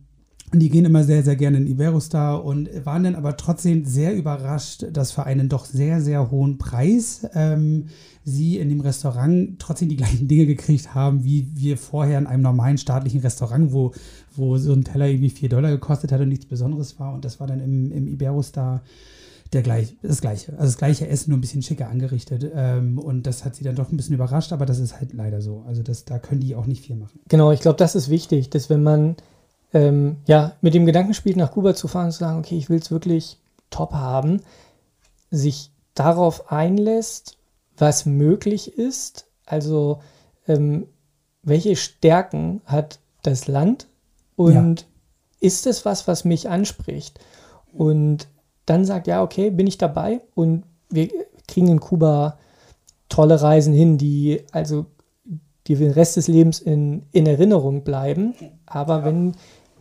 die 0.54 0.70
gehen 0.70 0.86
immer 0.86 1.04
sehr, 1.04 1.24
sehr 1.24 1.36
gerne 1.36 1.58
in 1.58 1.68
Iberostar 1.68 2.44
und 2.44 2.70
waren 2.86 3.04
dann 3.04 3.16
aber 3.16 3.38
trotzdem 3.38 3.86
sehr 3.86 4.16
überrascht, 4.16 4.86
dass 4.92 5.12
für 5.12 5.26
einen 5.26 5.48
doch 5.48 5.66
sehr, 5.66 6.02
sehr 6.02 6.32
hohen 6.32 6.58
Preis 6.58 7.28
ähm, 7.36 7.86
sie 8.24 8.58
in 8.58 8.70
dem 8.70 8.82
Restaurant 8.82 9.60
trotzdem 9.60 9.90
die 9.90 9.96
gleichen 9.98 10.28
Dinge 10.28 10.48
gekriegt 10.48 10.96
haben, 10.96 11.24
wie 11.24 11.48
wir 11.54 11.78
vorher 11.78 12.18
in 12.18 12.28
einem 12.28 12.44
normalen 12.44 12.78
staatlichen 12.78 13.22
Restaurant, 13.22 13.72
wo, 13.74 13.92
wo 14.36 14.58
so 14.58 14.74
ein 14.74 14.84
Teller 14.84 15.08
irgendwie 15.08 15.30
4 15.30 15.50
Dollar 15.50 15.70
gekostet 15.70 16.12
hat 16.12 16.22
und 16.22 16.30
nichts 16.30 16.46
Besonderes 16.46 17.00
war. 17.00 17.14
Und 17.14 17.26
das 17.26 17.40
war 17.40 17.48
dann 17.48 17.60
im, 17.60 17.92
im 17.92 18.08
Iberostar 18.08 18.82
der 19.54 19.64
gleich, 19.64 19.96
das 20.04 20.22
gleiche. 20.22 20.52
Also 20.54 20.66
das 20.66 20.78
gleiche 20.78 21.08
Essen, 21.08 21.32
nur 21.32 21.38
ein 21.38 21.42
bisschen 21.42 21.64
schicker 21.64 21.90
angerichtet. 21.90 22.52
Ähm, 22.54 23.00
und 23.00 23.26
das 23.26 23.46
hat 23.46 23.56
sie 23.56 23.64
dann 23.64 23.76
doch 23.76 23.92
ein 23.92 23.98
bisschen 23.98 24.14
überrascht, 24.16 24.54
aber 24.54 24.66
das 24.66 24.80
ist 24.80 25.00
halt 25.00 25.14
leider 25.14 25.42
so. 25.42 25.64
Also 25.68 25.82
das, 25.82 26.06
da 26.06 26.20
können 26.20 26.42
die 26.42 26.56
auch 26.56 26.68
nicht 26.68 26.86
viel 26.86 26.96
machen. 26.96 27.20
Genau, 27.30 27.52
ich 27.52 27.60
glaube, 27.60 27.78
das 27.78 27.96
ist 27.96 28.10
wichtig, 28.10 28.50
dass 28.52 28.70
wenn 28.70 28.84
man 28.84 29.16
ähm, 29.74 30.18
ja, 30.26 30.54
mit 30.62 30.74
dem 30.74 30.86
Gedanken 30.86 31.14
spielt, 31.14 31.38
nach 31.38 31.52
Kuba 31.52 31.76
zu 31.76 31.88
fahren 31.88 32.08
und 32.08 32.12
zu 32.12 32.20
sagen, 32.20 32.40
okay, 32.40 32.58
ich 32.58 32.70
will 32.70 32.80
es 32.80 32.92
wirklich 32.92 33.38
top 33.70 33.94
haben, 33.94 34.42
sich 35.32 35.72
darauf 35.94 36.52
einlässt, 36.52 37.38
was 37.78 38.06
möglich 38.06 38.78
ist, 38.78 39.28
also 39.46 40.02
ähm, 40.48 40.88
welche 41.44 41.76
Stärken 41.76 42.62
hat 42.66 43.00
das 43.22 43.48
Land 43.48 43.88
und 44.36 44.82
ja. 44.82 44.88
ist 45.40 45.68
es 45.68 45.86
was, 45.86 46.08
was 46.08 46.26
mich 46.26 46.50
anspricht? 46.50 47.20
Und 47.72 48.28
dann 48.66 48.86
sagt, 48.86 49.08
ja, 49.08 49.22
okay, 49.22 49.50
bin 49.50 49.68
ich 49.68 49.78
dabei 49.78 50.22
und 50.36 50.64
wir 50.90 51.10
kriegen 51.48 51.68
in 51.68 51.80
Kuba 51.80 52.38
tolle 53.08 53.42
Reisen 53.42 53.74
hin, 53.74 53.98
die 53.98 54.44
also 54.52 54.86
die 55.68 55.76
den 55.76 55.92
Rest 55.92 56.18
des 56.18 56.28
Lebens 56.28 56.60
in, 56.60 57.04
in 57.12 57.28
Erinnerung 57.28 57.84
bleiben. 57.84 58.34
Aber 58.66 59.00
ja. 59.00 59.06
wenn 59.06 59.36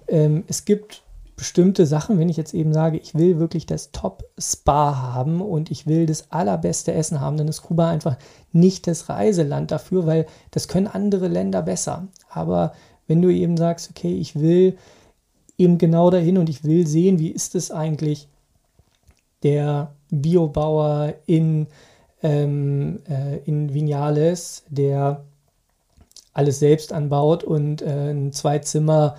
ähm, 0.09 0.45
es 0.49 0.65
gibt 0.65 1.03
bestimmte 1.39 1.87
Sachen, 1.87 2.19
wenn 2.19 2.29
ich 2.29 2.37
jetzt 2.37 2.53
eben 2.53 2.75
sage, 2.75 2.99
ich 2.99 3.15
will 3.15 3.39
wirklich 3.39 3.65
das 3.65 3.93
Top-Spa 3.93 5.15
haben 5.15 5.41
und 5.41 5.71
ich 5.71 5.87
will 5.87 6.05
das 6.05 6.31
allerbeste 6.33 6.93
Essen 6.93 7.21
haben, 7.21 7.37
dann 7.37 7.49
ist 7.49 7.63
Kuba 7.63 7.89
einfach 7.89 8.17
nicht 8.53 8.87
das 8.87 9.09
Reiseland 9.09 9.71
dafür, 9.71 10.05
weil 10.05 10.27
das 10.51 10.69
können 10.69 10.89
andere 10.89 11.29
Länder 11.29 11.63
besser. 11.63 12.09
Aber 12.29 12.73
wenn 13.07 13.23
du 13.23 13.33
eben 13.33 13.57
sagst, 13.57 13.91
okay, 13.91 14.15
ich 14.15 14.35
will 14.35 14.77
eben 15.57 15.79
genau 15.79 16.11
dahin 16.11 16.39
und 16.39 16.49
ich 16.49 16.65
will 16.65 16.87
sehen, 16.87 17.19
wie 17.19 17.31
ist 17.31 17.55
es 17.55 17.71
eigentlich 17.71 18.29
der 19.43 19.93
Biobauer 20.11 21.15
in, 21.27 21.69
ähm, 22.23 23.01
äh, 23.09 23.39
in 23.45 23.73
Vinales, 23.73 24.65
der 24.69 25.25
alles 26.33 26.59
selbst 26.59 26.93
anbaut 26.93 27.45
und 27.45 27.83
äh, 27.83 28.11
ein 28.11 28.33
Zweizimmer 28.33 29.17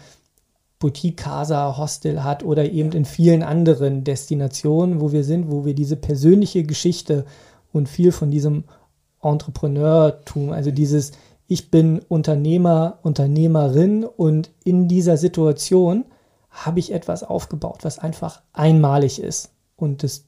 Boutique 0.79 1.17
Casa 1.17 1.77
Hostel 1.77 2.23
hat 2.23 2.43
oder 2.43 2.71
eben 2.71 2.93
in 2.93 3.03
vielen 3.03 3.43
anderen 3.43 4.05
Destinationen, 4.05 5.01
wo 5.01 5.11
wir 5.11 5.25
sind, 5.25 5.51
wo 5.51 5.65
wir 5.65 5.75
diese 5.75 5.97
persönliche 5.97 6.63
Geschichte 6.63 7.25
und 7.73 7.89
viel 7.89 8.13
von 8.13 8.31
diesem 8.31 8.63
Entrepreneurtum, 9.21 10.51
also 10.51 10.71
dieses 10.71 11.11
ich 11.51 11.71
bin 11.71 11.99
Unternehmer, 12.07 12.99
Unternehmerin 13.01 14.05
und 14.05 14.51
in 14.63 14.87
dieser 14.87 15.17
Situation 15.17 16.05
habe 16.51 16.79
ich 16.79 16.93
etwas 16.93 17.23
aufgebaut, 17.23 17.79
was 17.81 17.99
einfach 17.99 18.41
einmalig 18.53 19.21
ist 19.21 19.51
und 19.75 20.03
es 20.03 20.25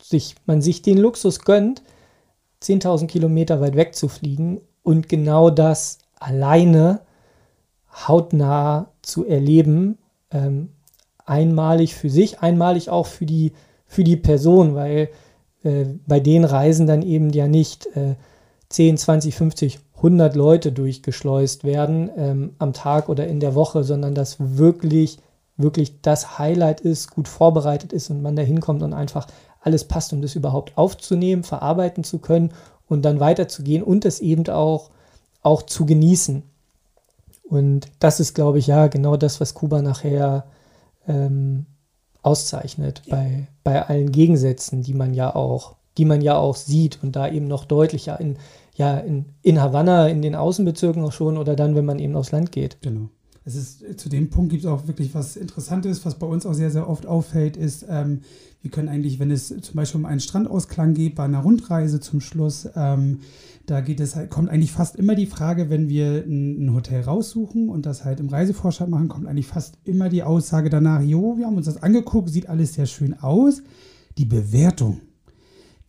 sich, 0.00 0.36
man 0.46 0.62
sich 0.62 0.80
den 0.80 0.98
Luxus 0.98 1.40
gönnt, 1.40 1.82
10.000 2.62 3.08
Kilometer 3.08 3.60
weit 3.60 3.74
weg 3.74 3.94
zu 3.94 4.08
fliegen 4.08 4.60
und 4.82 5.08
genau 5.08 5.50
das 5.50 5.98
alleine 6.18 7.00
hautnah 8.06 8.93
zu 9.06 9.26
erleben, 9.26 9.98
ähm, 10.30 10.70
einmalig 11.24 11.94
für 11.94 12.10
sich, 12.10 12.40
einmalig 12.40 12.90
auch 12.90 13.06
für 13.06 13.26
die, 13.26 13.52
für 13.86 14.04
die 14.04 14.16
Person, 14.16 14.74
weil 14.74 15.08
äh, 15.62 15.86
bei 16.06 16.20
den 16.20 16.44
Reisen 16.44 16.86
dann 16.86 17.02
eben 17.02 17.30
ja 17.30 17.48
nicht 17.48 17.86
äh, 17.96 18.14
10, 18.68 18.98
20, 18.98 19.34
50, 19.34 19.78
100 19.96 20.34
Leute 20.36 20.72
durchgeschleust 20.72 21.64
werden 21.64 22.10
ähm, 22.16 22.54
am 22.58 22.72
Tag 22.72 23.08
oder 23.08 23.26
in 23.26 23.40
der 23.40 23.54
Woche, 23.54 23.84
sondern 23.84 24.14
dass 24.14 24.36
wirklich, 24.38 25.18
wirklich 25.56 26.02
das 26.02 26.38
Highlight 26.38 26.80
ist, 26.80 27.10
gut 27.10 27.28
vorbereitet 27.28 27.92
ist 27.92 28.10
und 28.10 28.20
man 28.20 28.36
da 28.36 28.42
hinkommt 28.42 28.82
und 28.82 28.92
einfach 28.92 29.26
alles 29.60 29.84
passt, 29.84 30.12
um 30.12 30.20
das 30.20 30.34
überhaupt 30.34 30.76
aufzunehmen, 30.76 31.42
verarbeiten 31.42 32.04
zu 32.04 32.18
können 32.18 32.52
und 32.86 33.02
dann 33.04 33.20
weiterzugehen 33.20 33.82
und 33.82 34.04
es 34.04 34.20
eben 34.20 34.46
auch, 34.48 34.90
auch 35.42 35.62
zu 35.62 35.86
genießen. 35.86 36.42
Und 37.44 37.88
das 37.98 38.20
ist, 38.20 38.34
glaube 38.34 38.58
ich, 38.58 38.66
ja 38.66 38.86
genau 38.86 39.16
das, 39.16 39.40
was 39.40 39.54
Kuba 39.54 39.82
nachher 39.82 40.46
ähm, 41.06 41.66
auszeichnet 42.22 43.02
ja. 43.04 43.16
bei, 43.16 43.46
bei 43.62 43.82
allen 43.86 44.12
Gegensätzen, 44.12 44.82
die 44.82 44.94
man 44.94 45.14
ja 45.14 45.34
auch, 45.34 45.76
die 45.98 46.06
man 46.06 46.20
ja 46.20 46.36
auch 46.36 46.56
sieht 46.56 46.98
und 47.02 47.16
da 47.16 47.28
eben 47.28 47.46
noch 47.46 47.66
deutlicher 47.66 48.18
in, 48.18 48.38
ja, 48.74 48.96
in, 48.96 49.26
in 49.42 49.60
Havanna, 49.60 50.08
in 50.08 50.22
den 50.22 50.34
Außenbezirken 50.34 51.04
auch 51.04 51.12
schon 51.12 51.36
oder 51.36 51.54
dann, 51.54 51.76
wenn 51.76 51.84
man 51.84 51.98
eben 51.98 52.16
aufs 52.16 52.32
Land 52.32 52.50
geht. 52.50 52.78
Genau. 52.80 53.08
Es 53.44 53.56
ist, 53.56 54.00
zu 54.00 54.08
dem 54.08 54.30
Punkt 54.30 54.50
gibt 54.50 54.64
es 54.64 54.70
auch 54.70 54.86
wirklich 54.86 55.14
was 55.14 55.36
Interessantes, 55.36 56.04
was 56.06 56.18
bei 56.18 56.26
uns 56.26 56.46
auch 56.46 56.54
sehr, 56.54 56.70
sehr 56.70 56.88
oft 56.88 57.06
auffällt, 57.06 57.56
ist, 57.56 57.84
ähm, 57.88 58.20
wir 58.62 58.70
können 58.70 58.88
eigentlich, 58.88 59.18
wenn 59.18 59.30
es 59.30 59.48
zum 59.48 59.74
Beispiel 59.74 60.00
um 60.00 60.06
einen 60.06 60.20
Strandausklang 60.20 60.94
geht, 60.94 61.16
bei 61.16 61.24
einer 61.24 61.40
Rundreise 61.40 62.00
zum 62.00 62.22
Schluss, 62.22 62.66
ähm, 62.74 63.18
da 63.66 63.82
geht 63.82 64.00
es 64.00 64.16
halt, 64.16 64.30
kommt 64.30 64.48
eigentlich 64.48 64.72
fast 64.72 64.96
immer 64.96 65.14
die 65.14 65.26
Frage, 65.26 65.68
wenn 65.68 65.90
wir 65.90 66.24
ein, 66.26 66.64
ein, 66.64 66.74
Hotel 66.74 67.02
raussuchen 67.02 67.68
und 67.68 67.84
das 67.84 68.06
halt 68.06 68.20
im 68.20 68.30
Reisevorschlag 68.30 68.88
machen, 68.88 69.08
kommt 69.08 69.26
eigentlich 69.26 69.46
fast 69.46 69.76
immer 69.84 70.08
die 70.08 70.22
Aussage 70.22 70.70
danach, 70.70 71.02
jo, 71.02 71.36
wir 71.36 71.46
haben 71.46 71.56
uns 71.56 71.66
das 71.66 71.82
angeguckt, 71.82 72.30
sieht 72.30 72.48
alles 72.48 72.72
sehr 72.72 72.86
schön 72.86 73.12
aus. 73.12 73.62
Die 74.16 74.24
Bewertung, 74.24 75.00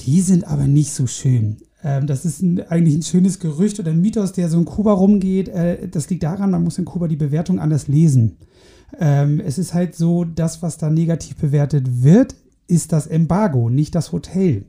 die 0.01 0.19
sind 0.19 0.45
aber 0.45 0.67
nicht 0.67 0.91
so 0.91 1.07
schön. 1.07 1.57
Ähm, 1.85 2.07
das 2.07 2.25
ist 2.25 2.41
ein, 2.41 2.67
eigentlich 2.67 2.95
ein 2.95 3.03
schönes 3.03 3.39
Gerücht 3.39 3.79
oder 3.79 3.91
ein 3.91 4.01
Mythos, 4.01 4.31
der 4.31 4.49
so 4.49 4.57
in 4.57 4.65
Kuba 4.65 4.91
rumgeht. 4.91 5.49
Äh, 5.49 5.87
das 5.87 6.09
liegt 6.09 6.23
daran, 6.23 6.49
man 6.49 6.63
muss 6.63 6.79
in 6.79 6.85
Kuba 6.85 7.07
die 7.07 7.15
Bewertung 7.15 7.59
anders 7.59 7.87
lesen. 7.87 8.37
Ähm, 8.99 9.39
es 9.39 9.59
ist 9.59 9.75
halt 9.75 9.95
so, 9.95 10.23
das, 10.23 10.63
was 10.63 10.77
da 10.77 10.89
negativ 10.89 11.37
bewertet 11.37 12.03
wird, 12.03 12.35
ist 12.67 12.91
das 12.91 13.05
Embargo, 13.05 13.69
nicht 13.69 13.93
das 13.93 14.11
Hotel. 14.11 14.65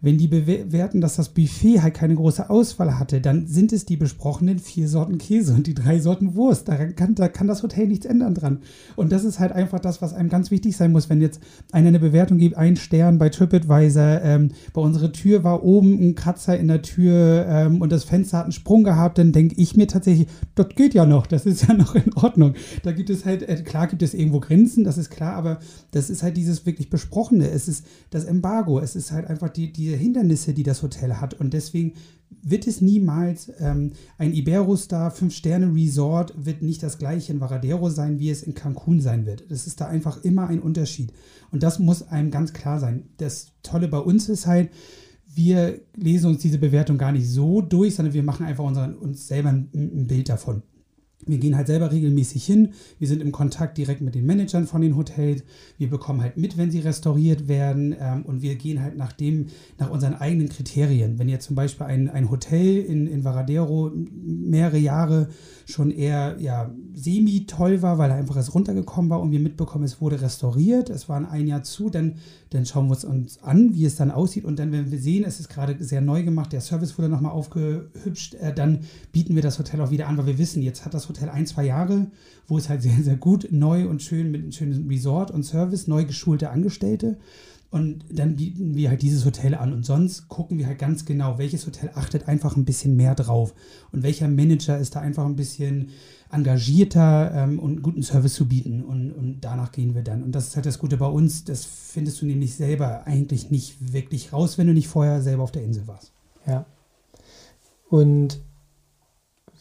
Wenn 0.00 0.18
die 0.18 0.28
bewerten, 0.28 1.00
dass 1.00 1.16
das 1.16 1.30
Buffet 1.30 1.82
halt 1.82 1.94
keine 1.94 2.14
große 2.14 2.48
Auswahl 2.50 2.98
hatte, 2.98 3.20
dann 3.20 3.46
sind 3.46 3.72
es 3.72 3.84
die 3.84 3.96
besprochenen 3.96 4.58
vier 4.58 4.88
Sorten 4.88 5.18
Käse 5.18 5.54
und 5.54 5.66
die 5.66 5.74
drei 5.74 5.98
Sorten 5.98 6.34
Wurst. 6.34 6.68
Da 6.68 6.76
kann, 6.76 7.14
da 7.14 7.28
kann 7.28 7.46
das 7.46 7.62
Hotel 7.62 7.86
nichts 7.86 8.06
ändern 8.06 8.34
dran. 8.34 8.58
Und 8.94 9.12
das 9.12 9.24
ist 9.24 9.38
halt 9.38 9.52
einfach 9.52 9.80
das, 9.80 10.02
was 10.02 10.14
einem 10.14 10.28
ganz 10.28 10.50
wichtig 10.50 10.76
sein 10.76 10.92
muss, 10.92 11.08
wenn 11.08 11.20
jetzt 11.20 11.40
einer 11.72 11.88
eine 11.88 11.98
Bewertung 11.98 12.38
gibt, 12.38 12.56
ein 12.56 12.76
Stern 12.76 13.18
bei 13.18 13.28
TripAdvisor, 13.28 14.22
ähm, 14.22 14.50
bei 14.72 14.80
unserer 14.80 15.12
Tür 15.12 15.44
war 15.44 15.64
oben 15.64 15.98
ein 16.00 16.14
Kratzer 16.14 16.58
in 16.58 16.68
der 16.68 16.82
Tür 16.82 17.46
ähm, 17.48 17.80
und 17.80 17.90
das 17.90 18.04
Fenster 18.04 18.38
hat 18.38 18.44
einen 18.44 18.52
Sprung 18.52 18.84
gehabt, 18.84 19.18
dann 19.18 19.32
denke 19.32 19.54
ich 19.58 19.76
mir 19.76 19.86
tatsächlich, 19.86 20.28
das 20.54 20.68
geht 20.76 20.94
ja 20.94 21.06
noch, 21.06 21.26
das 21.26 21.46
ist 21.46 21.66
ja 21.68 21.74
noch 21.74 21.94
in 21.94 22.12
Ordnung. 22.14 22.54
Da 22.82 22.92
gibt 22.92 23.10
es 23.10 23.24
halt, 23.24 23.48
äh, 23.48 23.56
klar 23.62 23.86
gibt 23.86 24.02
es 24.02 24.14
irgendwo 24.14 24.40
Grenzen, 24.40 24.84
das 24.84 24.98
ist 24.98 25.10
klar, 25.10 25.34
aber 25.34 25.58
das 25.92 26.10
ist 26.10 26.22
halt 26.22 26.36
dieses 26.36 26.66
wirklich 26.66 26.90
Besprochene. 26.90 27.48
Es 27.48 27.68
ist 27.68 27.86
das 28.10 28.24
Embargo, 28.24 28.78
es 28.80 28.96
ist 28.96 29.12
halt 29.12 29.26
einfach 29.26 29.48
die, 29.48 29.72
die 29.72 29.85
Hindernisse, 29.94 30.54
die 30.54 30.62
das 30.62 30.82
Hotel 30.82 31.14
hat. 31.14 31.34
Und 31.34 31.52
deswegen 31.52 31.92
wird 32.42 32.66
es 32.66 32.80
niemals 32.80 33.52
ähm, 33.60 33.92
ein 34.18 34.32
Iberostar 34.32 35.12
5-Sterne-Resort 35.12 36.34
wird 36.44 36.62
nicht 36.62 36.82
das 36.82 36.98
gleiche 36.98 37.32
in 37.32 37.40
Varadero 37.40 37.90
sein, 37.90 38.18
wie 38.18 38.30
es 38.30 38.42
in 38.42 38.54
Cancun 38.54 39.00
sein 39.00 39.26
wird. 39.26 39.50
Das 39.50 39.66
ist 39.66 39.80
da 39.80 39.86
einfach 39.86 40.24
immer 40.24 40.48
ein 40.48 40.60
Unterschied. 40.60 41.12
Und 41.52 41.62
das 41.62 41.78
muss 41.78 42.08
einem 42.08 42.30
ganz 42.30 42.52
klar 42.52 42.80
sein. 42.80 43.04
Das 43.18 43.52
Tolle 43.62 43.88
bei 43.88 43.98
uns 43.98 44.28
ist 44.28 44.46
halt, 44.46 44.70
wir 45.34 45.80
lesen 45.94 46.30
uns 46.30 46.40
diese 46.40 46.58
Bewertung 46.58 46.98
gar 46.98 47.12
nicht 47.12 47.28
so 47.28 47.60
durch, 47.60 47.94
sondern 47.94 48.14
wir 48.14 48.22
machen 48.22 48.46
einfach 48.46 48.64
unseren, 48.64 48.94
uns 48.94 49.28
selber 49.28 49.50
ein, 49.50 49.68
ein 49.74 50.06
Bild 50.06 50.28
davon. 50.28 50.62
Wir 51.26 51.38
gehen 51.38 51.56
halt 51.56 51.66
selber 51.66 51.90
regelmäßig 51.90 52.44
hin. 52.44 52.70
Wir 52.98 53.08
sind 53.08 53.20
im 53.20 53.32
Kontakt 53.32 53.78
direkt 53.78 54.00
mit 54.00 54.14
den 54.14 54.26
Managern 54.26 54.66
von 54.66 54.80
den 54.80 54.96
Hotels. 54.96 55.42
Wir 55.76 55.90
bekommen 55.90 56.22
halt 56.22 56.36
mit, 56.36 56.56
wenn 56.56 56.70
sie 56.70 56.80
restauriert 56.80 57.48
werden. 57.48 57.94
Ähm, 58.00 58.24
und 58.24 58.42
wir 58.42 58.54
gehen 58.54 58.80
halt 58.80 58.96
nach 58.96 59.12
dem, 59.12 59.46
nach 59.78 59.90
unseren 59.90 60.14
eigenen 60.14 60.48
Kriterien. 60.48 61.18
Wenn 61.18 61.28
jetzt 61.28 61.46
zum 61.46 61.56
Beispiel 61.56 61.86
ein, 61.86 62.08
ein 62.08 62.30
Hotel 62.30 62.78
in, 62.78 63.06
in 63.06 63.24
Varadero 63.24 63.90
mehrere 63.94 64.78
Jahre 64.78 65.28
schon 65.64 65.90
eher 65.90 66.36
ja, 66.38 66.70
semi-toll 66.94 67.82
war, 67.82 67.98
weil 67.98 68.10
er 68.10 68.16
einfach 68.16 68.36
erst 68.36 68.54
runtergekommen 68.54 69.10
war 69.10 69.20
und 69.20 69.32
wir 69.32 69.40
mitbekommen, 69.40 69.84
es 69.84 70.00
wurde 70.00 70.22
restauriert, 70.22 70.90
es 70.90 71.08
war 71.08 71.28
ein 71.28 71.46
Jahr 71.48 71.64
zu, 71.64 71.90
dann, 71.90 72.14
dann 72.50 72.64
schauen 72.64 72.88
wir 72.88 73.08
uns 73.08 73.42
an, 73.42 73.74
wie 73.74 73.84
es 73.84 73.96
dann 73.96 74.10
aussieht. 74.10 74.44
Und 74.44 74.58
dann, 74.58 74.72
wenn 74.72 74.90
wir 74.90 74.98
sehen, 74.98 75.24
es 75.24 75.40
ist 75.40 75.48
gerade 75.48 75.76
sehr 75.82 76.00
neu 76.00 76.22
gemacht, 76.22 76.52
der 76.52 76.60
Service 76.60 76.96
wurde 76.96 77.08
nochmal 77.08 77.32
aufgehübscht, 77.32 78.34
äh, 78.34 78.54
dann 78.54 78.80
bieten 79.12 79.34
wir 79.34 79.42
das 79.42 79.58
Hotel 79.58 79.80
auch 79.80 79.90
wieder 79.90 80.06
an, 80.06 80.16
weil 80.16 80.26
wir 80.26 80.38
wissen, 80.38 80.62
jetzt 80.62 80.84
hat 80.84 80.94
das 80.94 81.08
Hotel 81.08 81.28
ein, 81.28 81.46
zwei 81.46 81.64
Jahre, 81.64 82.06
wo 82.46 82.56
es 82.58 82.68
halt 82.68 82.82
sehr, 82.82 83.02
sehr 83.02 83.16
gut, 83.16 83.48
neu 83.50 83.88
und 83.88 84.02
schön 84.02 84.30
mit 84.30 84.42
einem 84.42 84.52
schönen 84.52 84.88
Resort 84.88 85.30
und 85.30 85.42
Service, 85.42 85.86
neu 85.88 86.04
geschulte 86.04 86.50
Angestellte 86.50 87.18
und 87.70 88.04
dann 88.10 88.36
bieten 88.36 88.74
wir 88.76 88.90
halt 88.90 89.02
dieses 89.02 89.24
Hotel 89.24 89.54
an. 89.54 89.72
Und 89.72 89.84
sonst 89.84 90.28
gucken 90.28 90.58
wir 90.58 90.66
halt 90.66 90.78
ganz 90.78 91.04
genau, 91.04 91.38
welches 91.38 91.66
Hotel 91.66 91.90
achtet 91.94 92.28
einfach 92.28 92.56
ein 92.56 92.64
bisschen 92.64 92.96
mehr 92.96 93.14
drauf. 93.14 93.54
Und 93.92 94.02
welcher 94.02 94.28
Manager 94.28 94.78
ist 94.78 94.94
da 94.94 95.00
einfach 95.00 95.24
ein 95.24 95.36
bisschen 95.36 95.90
engagierter 96.30 97.32
ähm, 97.34 97.58
und 97.58 97.82
guten 97.82 98.02
Service 98.02 98.34
zu 98.34 98.46
bieten. 98.46 98.82
Und, 98.82 99.12
und 99.12 99.40
danach 99.40 99.72
gehen 99.72 99.94
wir 99.94 100.02
dann. 100.02 100.22
Und 100.22 100.32
das 100.32 100.48
ist 100.48 100.56
halt 100.56 100.66
das 100.66 100.78
Gute 100.78 100.96
bei 100.96 101.06
uns. 101.06 101.44
Das 101.44 101.64
findest 101.64 102.22
du 102.22 102.26
nämlich 102.26 102.54
selber 102.54 103.06
eigentlich 103.06 103.50
nicht 103.50 103.92
wirklich 103.92 104.32
raus, 104.32 104.58
wenn 104.58 104.68
du 104.68 104.72
nicht 104.72 104.88
vorher 104.88 105.20
selber 105.20 105.42
auf 105.42 105.52
der 105.52 105.64
Insel 105.64 105.86
warst. 105.86 106.12
Ja. 106.46 106.66
Und 107.88 108.40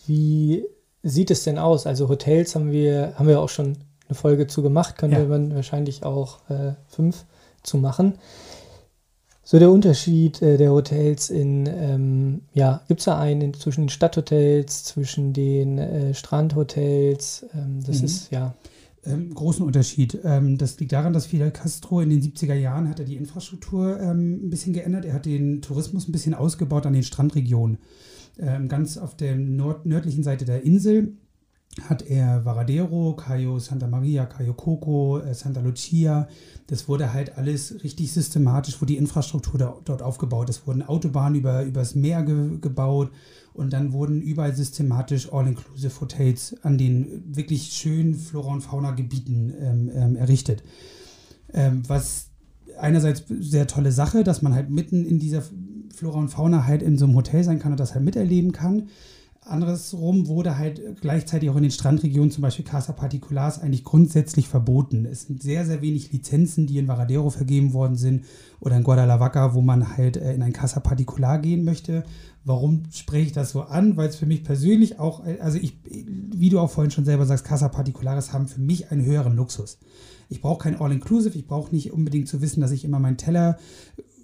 wie 0.06 0.66
sieht 1.02 1.32
es 1.32 1.44
denn 1.44 1.58
aus? 1.58 1.88
Also 1.88 2.08
Hotels 2.08 2.56
haben 2.56 2.72
wir, 2.72 3.14
haben 3.16 3.28
wir 3.28 3.40
auch 3.40 3.50
schon 3.50 3.78
eine 4.08 4.16
Folge 4.16 4.46
zu 4.46 4.62
gemacht, 4.62 4.98
können 4.98 5.14
ja. 5.14 5.28
wir 5.28 5.56
wahrscheinlich 5.56 6.04
auch 6.04 6.48
äh, 6.50 6.74
fünf 6.88 7.26
zu 7.66 7.78
machen. 7.78 8.16
So 9.48 9.60
der 9.60 9.70
Unterschied 9.70 10.42
äh, 10.42 10.58
der 10.58 10.72
Hotels 10.72 11.30
in, 11.30 11.68
ähm, 11.68 12.42
ja, 12.54 12.82
gibt 12.88 13.02
es 13.02 13.06
da 13.06 13.20
einen 13.20 13.54
zwischen 13.54 13.84
den 13.84 13.90
Stadthotels, 13.90 14.86
zwischen 14.86 15.34
den 15.34 15.78
äh, 15.78 16.14
Strandhotels? 16.16 17.46
Ähm, 17.54 17.80
das 17.86 18.00
mhm. 18.00 18.06
ist, 18.06 18.32
ja. 18.32 18.56
Ähm, 19.06 19.36
großen 19.36 19.64
Unterschied. 19.64 20.18
Ähm, 20.24 20.58
das 20.58 20.80
liegt 20.80 20.94
daran, 20.94 21.14
dass 21.14 21.28
Fidel 21.28 21.52
Castro 21.52 22.02
in 22.02 22.10
den 22.10 22.24
70er 22.24 22.56
Jahren 22.56 22.90
hat 22.90 22.98
er 22.98 23.06
die 23.06 23.18
Infrastruktur 23.18 24.00
ähm, 24.00 24.48
ein 24.48 24.50
bisschen 24.50 24.74
geändert. 24.74 25.06
Er 25.06 25.14
hat 25.14 25.28
den 25.28 25.62
Tourismus 25.62 26.08
ein 26.08 26.12
bisschen 26.12 26.34
ausgebaut 26.34 26.88
an 26.88 26.94
den 26.94 27.04
Strandregionen. 27.04 27.78
Ähm, 28.40 28.68
ganz 28.68 28.98
auf 28.98 29.16
der 29.16 29.36
nord 29.36 29.86
nördlichen 29.86 30.24
Seite 30.24 30.44
der 30.44 30.64
Insel 30.64 31.14
hat 31.82 32.04
er 32.04 32.46
Varadero, 32.46 33.16
Cayo 33.16 33.60
Santa 33.60 33.88
Maria, 33.88 34.26
Cayo 34.26 34.54
Coco, 34.54 35.20
äh, 35.20 35.34
Santa 35.34 35.60
Lucia. 35.60 36.28
Das 36.68 36.88
wurde 36.88 37.14
halt 37.14 37.38
alles 37.38 37.84
richtig 37.84 38.12
systematisch, 38.14 38.82
wo 38.82 38.86
die 38.86 38.98
Infrastruktur 38.98 39.60
da, 39.60 39.78
dort 39.84 40.02
aufgebaut. 40.02 40.50
Es 40.50 40.66
wurden 40.66 40.82
Autobahnen 40.84 41.36
über, 41.36 41.64
übers 41.64 41.96
Meer 41.96 42.24
ge, 42.24 42.60
gebaut 42.60 43.12
und 43.54 43.74
dann 43.74 43.92
wurden 43.92 44.22
überall 44.22 44.56
systematisch 44.56 45.32
All-Inclusive 45.32 46.00
Hotels 46.00 46.56
an 46.64 46.78
den 46.78 47.24
wirklich 47.36 47.74
schönen 47.74 48.16
Flora- 48.16 48.54
und 48.54 48.62
Fauna-Gebieten 48.62 49.54
ähm, 49.60 49.92
ähm, 49.94 50.16
errichtet. 50.16 50.64
Ähm, 51.54 51.84
was 51.88 52.30
einerseits 52.78 53.24
sehr 53.28 53.68
tolle 53.68 53.92
Sache, 53.92 54.24
dass 54.24 54.42
man 54.42 54.54
halt 54.54 54.70
mitten 54.70 55.06
in 55.06 55.20
dieser 55.20 55.44
Flora 55.94 56.20
und 56.20 56.30
Fauna 56.30 56.66
halt 56.66 56.82
in 56.82 56.98
so 56.98 57.06
einem 57.06 57.16
Hotel 57.16 57.44
sein 57.44 57.60
kann 57.60 57.72
und 57.72 57.80
das 57.80 57.94
halt 57.94 58.04
miterleben 58.04 58.52
kann. 58.52 58.90
Andersrum 59.46 60.28
wurde 60.28 60.58
halt 60.58 61.02
gleichzeitig 61.02 61.50
auch 61.50 61.56
in 61.56 61.64
den 61.64 61.72
Strandregionen, 61.72 62.32
zum 62.32 62.42
Beispiel 62.42 62.66
Casa 62.66 62.94
Particulars, 62.94 63.60
eigentlich 63.60 63.84
grundsätzlich 63.84 64.48
verboten. 64.48 65.06
Es 65.06 65.24
sind 65.24 65.42
sehr, 65.42 65.66
sehr 65.66 65.82
wenig 65.82 66.12
Lizenzen, 66.12 66.68
die 66.68 66.78
in 66.78 66.88
Varadero 66.88 67.30
vergeben 67.30 67.74
worden 67.74 67.96
sind 67.96 68.26
oder 68.60 68.78
in 68.78 68.84
Guadalajara, 68.84 69.54
wo 69.54 69.62
man 69.62 69.98
halt 69.98 70.18
äh, 70.18 70.34
in 70.34 70.42
ein 70.42 70.54
Casa 70.54 70.80
Particular 70.80 71.40
gehen 71.40 71.64
möchte. 71.64 72.04
Warum 72.44 72.84
spreche 72.92 73.28
ich 73.28 73.34
das 73.34 73.52
so 73.52 73.62
an? 73.62 73.98
Weil 73.98 74.10
es 74.10 74.18
für 74.18 74.26
mich 74.26 74.44
persönlich 74.44 75.00
auch, 75.00 75.24
also 75.40 75.58
ich, 75.58 75.78
wie 75.84 76.50
du 76.50 76.60
auch 76.60 76.70
vorhin 76.70 76.92
schon 76.92 77.06
selber 77.06 77.26
sagst, 77.26 77.46
Casa 77.46 77.70
Particulares 77.70 78.34
haben 78.34 78.48
für 78.48 78.62
mich 78.62 78.92
einen 78.92 79.04
höheren 79.04 79.36
Luxus. 79.36 79.80
Ich 80.30 80.42
brauche 80.42 80.64
kein 80.64 80.80
All-Inclusive, 80.80 81.38
ich 81.38 81.48
brauche 81.48 81.74
nicht 81.74 81.92
unbedingt 81.92 82.28
zu 82.28 82.42
wissen, 82.42 82.62
dass 82.62 82.72
ich 82.72 82.86
immer 82.86 83.00
meinen 83.00 83.18
Teller 83.18 83.58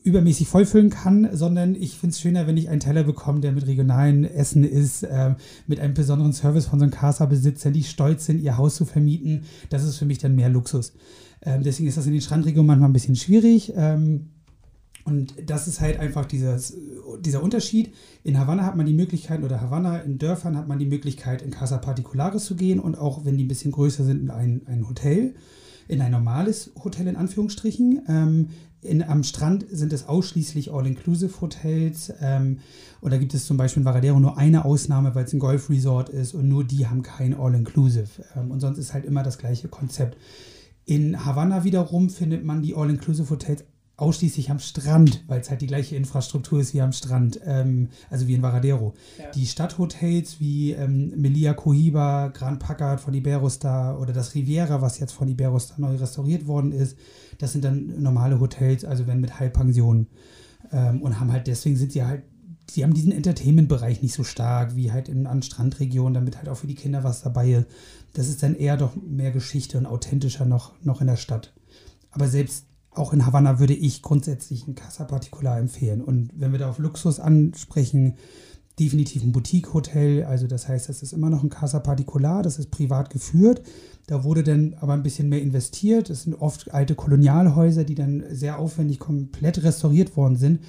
übermäßig 0.03 0.48
vollfüllen 0.48 0.89
kann, 0.89 1.29
sondern 1.31 1.75
ich 1.75 1.98
finde 1.98 2.13
es 2.13 2.20
schöner, 2.20 2.48
wenn 2.48 2.58
ich 2.58 2.70
einen 2.70 2.79
Teller 2.79 3.03
bekomme, 3.03 3.39
der 3.39 3.51
mit 3.51 3.67
regionalen 3.67 4.24
Essen 4.24 4.63
ist, 4.63 5.03
äh, 5.03 5.36
mit 5.67 5.79
einem 5.79 5.93
besonderen 5.93 6.34
Service 6.34 6.65
von 6.65 6.79
so 6.79 6.84
einem 6.84 6.93
Casa-Besitzern, 6.93 7.74
die 7.74 7.84
stolz 7.84 8.25
sind, 8.25 8.41
ihr 8.41 8.58
Haus 8.58 8.75
zu 8.75 8.86
vermieten. 8.86 9.43
Das 9.70 9.84
ist 9.84 9.98
für 9.98 10.05
mich 10.05 10.17
dann 10.17 10.36
mehr 10.36 10.50
Luxus. 10.50 10.93
Ähm, 11.43 11.63
deswegen 11.63 11.88
ist 11.88 11.98
das 11.98 12.08
in 12.08 12.13
den 12.13 12.22
Strandregionen 12.22 12.67
manchmal 12.67 12.89
ein 12.89 12.93
bisschen 12.93 13.15
schwierig. 13.15 13.74
Ähm, 13.75 14.29
und 15.03 15.34
das 15.46 15.67
ist 15.67 15.81
halt 15.81 16.00
einfach 16.00 16.25
dieses, 16.25 16.77
dieser 17.22 17.41
Unterschied. 17.43 17.93
In 18.24 18.39
Havanna 18.39 18.65
hat 18.65 18.75
man 18.75 18.86
die 18.86 18.93
Möglichkeit, 18.93 19.43
oder 19.43 19.62
Havanna 19.62 19.98
in 20.00 20.17
Dörfern 20.17 20.58
hat 20.58 20.67
man 20.67 20.79
die 20.79 20.86
Möglichkeit, 20.86 21.41
in 21.41 21.51
Casa 21.51 21.77
Particulares 21.77 22.46
zu 22.46 22.55
gehen 22.55 22.79
und 22.79 22.98
auch, 22.98 23.25
wenn 23.25 23.38
die 23.38 23.46
ein 23.46 23.48
bisschen 23.48 23.72
größer 23.72 24.03
sind, 24.03 24.22
in 24.22 24.29
ein, 24.29 24.62
ein 24.67 24.88
Hotel, 24.88 25.36
in 25.88 26.01
ein 26.01 26.11
normales 26.11 26.71
Hotel 26.83 27.07
in 27.07 27.15
Anführungsstrichen. 27.15 28.01
Ähm, 28.07 28.47
in, 28.81 29.03
am 29.03 29.23
Strand 29.23 29.65
sind 29.69 29.93
es 29.93 30.07
ausschließlich 30.07 30.73
All-Inclusive-Hotels. 30.73 32.13
Ähm, 32.21 32.59
und 33.00 33.11
da 33.11 33.17
gibt 33.17 33.33
es 33.33 33.45
zum 33.45 33.57
Beispiel 33.57 33.81
in 33.81 33.85
Varadero 33.85 34.19
nur 34.19 34.38
eine 34.38 34.65
Ausnahme, 34.65 35.13
weil 35.13 35.25
es 35.25 35.33
ein 35.33 35.39
Golf-Resort 35.39 36.09
ist 36.09 36.33
und 36.33 36.47
nur 36.47 36.63
die 36.63 36.88
haben 36.88 37.03
kein 37.03 37.33
All-Inclusive. 37.33 38.23
Ähm, 38.35 38.51
und 38.51 38.59
sonst 38.59 38.79
ist 38.79 38.93
halt 38.93 39.05
immer 39.05 39.23
das 39.23 39.38
gleiche 39.38 39.67
Konzept. 39.67 40.17
In 40.85 41.25
Havanna 41.25 41.63
wiederum 41.63 42.09
findet 42.09 42.43
man 42.43 42.63
die 42.63 42.75
All-Inclusive-Hotels 42.75 43.65
ausschließlich 44.01 44.50
am 44.50 44.60
Strand, 44.60 45.24
weil 45.27 45.41
es 45.41 45.50
halt 45.50 45.62
die 45.62 45.67
gleiche 45.67 45.96
Infrastruktur 45.96 46.60
ist 46.60 46.74
wie 46.74 46.81
am 46.81 46.91
Strand, 46.91 47.39
ähm, 47.46 47.89
also 48.10 48.27
wie 48.27 48.34
in 48.34 48.41
Varadero. 48.41 48.96
Ja. 49.20 49.29
Die 49.31 49.46
Stadthotels 49.46 50.39
wie 50.39 50.72
ähm, 50.72 51.13
Melia 51.15 51.53
Cohiba, 51.53 52.29
Grand 52.29 52.60
Packard 52.60 53.00
von 53.00 53.13
Iberostar 53.13 54.00
oder 54.00 54.12
das 54.12 54.34
Riviera, 54.34 54.81
was 54.81 54.98
jetzt 54.98 55.12
von 55.12 55.27
Iberostar 55.27 55.79
neu 55.79 55.96
restauriert 55.98 56.48
worden 56.48 56.72
ist, 56.72 56.98
das 57.38 57.51
sind 57.51 57.63
dann 57.63 58.01
normale 58.01 58.39
Hotels, 58.39 58.84
also 58.86 59.05
wenn 59.05 59.22
mit 59.22 59.39
Halbpensionen. 59.39 60.08
Ähm, 60.72 61.01
und 61.03 61.20
haben 61.20 61.31
halt, 61.31 61.46
deswegen 61.46 61.77
sind 61.77 61.91
sie 61.91 62.03
halt, 62.03 62.24
sie 62.72 62.84
haben 62.84 62.96
diesen 62.96 63.12
Entertainment-Bereich 63.12 64.01
nicht 64.01 64.15
so 64.15 64.24
stark 64.24 64.75
wie 64.75 64.91
halt 64.91 65.10
in 65.10 65.27
an 65.27 65.43
Strandregionen, 65.43 66.15
damit 66.15 66.38
halt 66.38 66.50
auch 66.50 66.58
für 66.58 66.67
die 66.67 66.75
Kinder 66.75 67.03
was 67.03 67.22
dabei 67.22 67.51
ist. 67.51 67.67
Das 68.13 68.29
ist 68.29 68.41
dann 68.41 68.55
eher 68.55 68.77
doch 68.77 68.96
mehr 68.96 69.31
Geschichte 69.31 69.77
und 69.77 69.86
authentischer 69.86 70.46
noch, 70.46 70.74
noch 70.84 71.01
in 71.01 71.08
der 71.08 71.17
Stadt. 71.17 71.53
Aber 72.10 72.27
selbst 72.27 72.65
auch 72.93 73.13
in 73.13 73.25
Havanna 73.25 73.60
würde 73.60 73.74
ich 73.74 74.01
grundsätzlich 74.01 74.67
ein 74.67 74.75
Casa 74.75 75.05
Particular 75.05 75.57
empfehlen. 75.57 76.01
Und 76.01 76.31
wenn 76.36 76.51
wir 76.51 76.60
da 76.60 76.69
auf 76.69 76.79
Luxus 76.79 77.19
ansprechen, 77.19 78.15
definitiv 78.79 79.24
ein 79.24 79.31
Boutique-Hotel. 79.31 80.25
Also 80.25 80.48
das 80.48 80.67
heißt, 80.67 80.89
das 80.89 81.03
ist 81.03 81.13
immer 81.13 81.29
noch 81.29 81.43
ein 81.43 81.50
Casa 81.50 81.79
Particular, 81.79 82.41
das 82.41 82.60
ist 82.60 82.71
privat 82.71 83.10
geführt. 83.10 83.62
Da 84.07 84.24
wurde 84.24 84.43
dann 84.43 84.75
aber 84.79 84.93
ein 84.93 85.03
bisschen 85.03 85.29
mehr 85.29 85.41
investiert. 85.41 86.10
Es 86.10 86.24
sind 86.24 86.33
oft 86.33 86.74
alte 86.74 86.95
Kolonialhäuser, 86.95 87.83
die 87.83 87.95
dann 87.95 88.24
sehr 88.31 88.60
aufwendig 88.60 89.00
komplett 89.00 89.63
restauriert 89.63 90.17
worden 90.17 90.36
sind. 90.36 90.60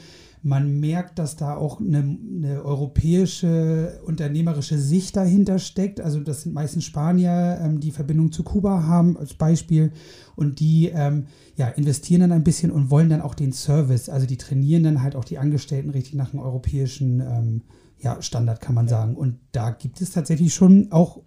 Man 0.42 0.80
merkt, 0.80 1.18
dass 1.18 1.36
da 1.36 1.56
auch 1.56 1.80
eine, 1.80 1.98
eine, 1.98 2.64
europäische 2.64 4.00
unternehmerische 4.04 4.76
Sicht 4.78 5.16
dahinter 5.16 5.58
steckt. 5.58 6.00
Also 6.00 6.20
das 6.20 6.42
sind 6.42 6.52
meistens 6.54 6.84
Spanier, 6.84 7.58
ähm, 7.62 7.80
die 7.80 7.92
Verbindung 7.92 8.32
zu 8.32 8.42
Kuba 8.42 8.82
haben 8.82 9.16
als 9.16 9.34
Beispiel 9.34 9.92
und 10.34 10.58
die 10.58 10.88
ähm, 10.88 11.26
ja, 11.56 11.68
investieren 11.68 12.22
dann 12.22 12.32
ein 12.32 12.44
bisschen 12.44 12.70
und 12.70 12.90
wollen 12.90 13.08
dann 13.08 13.20
auch 13.20 13.34
den 13.34 13.52
Service. 13.52 14.08
Also 14.08 14.26
die 14.26 14.36
trainieren 14.36 14.82
dann 14.82 15.02
halt 15.02 15.14
auch 15.14 15.24
die 15.24 15.38
Angestellten 15.38 15.90
richtig 15.90 16.14
nach 16.14 16.32
einem 16.32 16.42
europäischen 16.42 17.20
ähm, 17.20 17.62
ja, 18.00 18.20
Standard, 18.20 18.60
kann 18.60 18.74
man 18.74 18.88
sagen. 18.88 19.14
Und 19.14 19.38
da 19.52 19.70
gibt 19.70 20.00
es 20.00 20.10
tatsächlich 20.10 20.52
schon 20.52 20.90
auch 20.90 21.20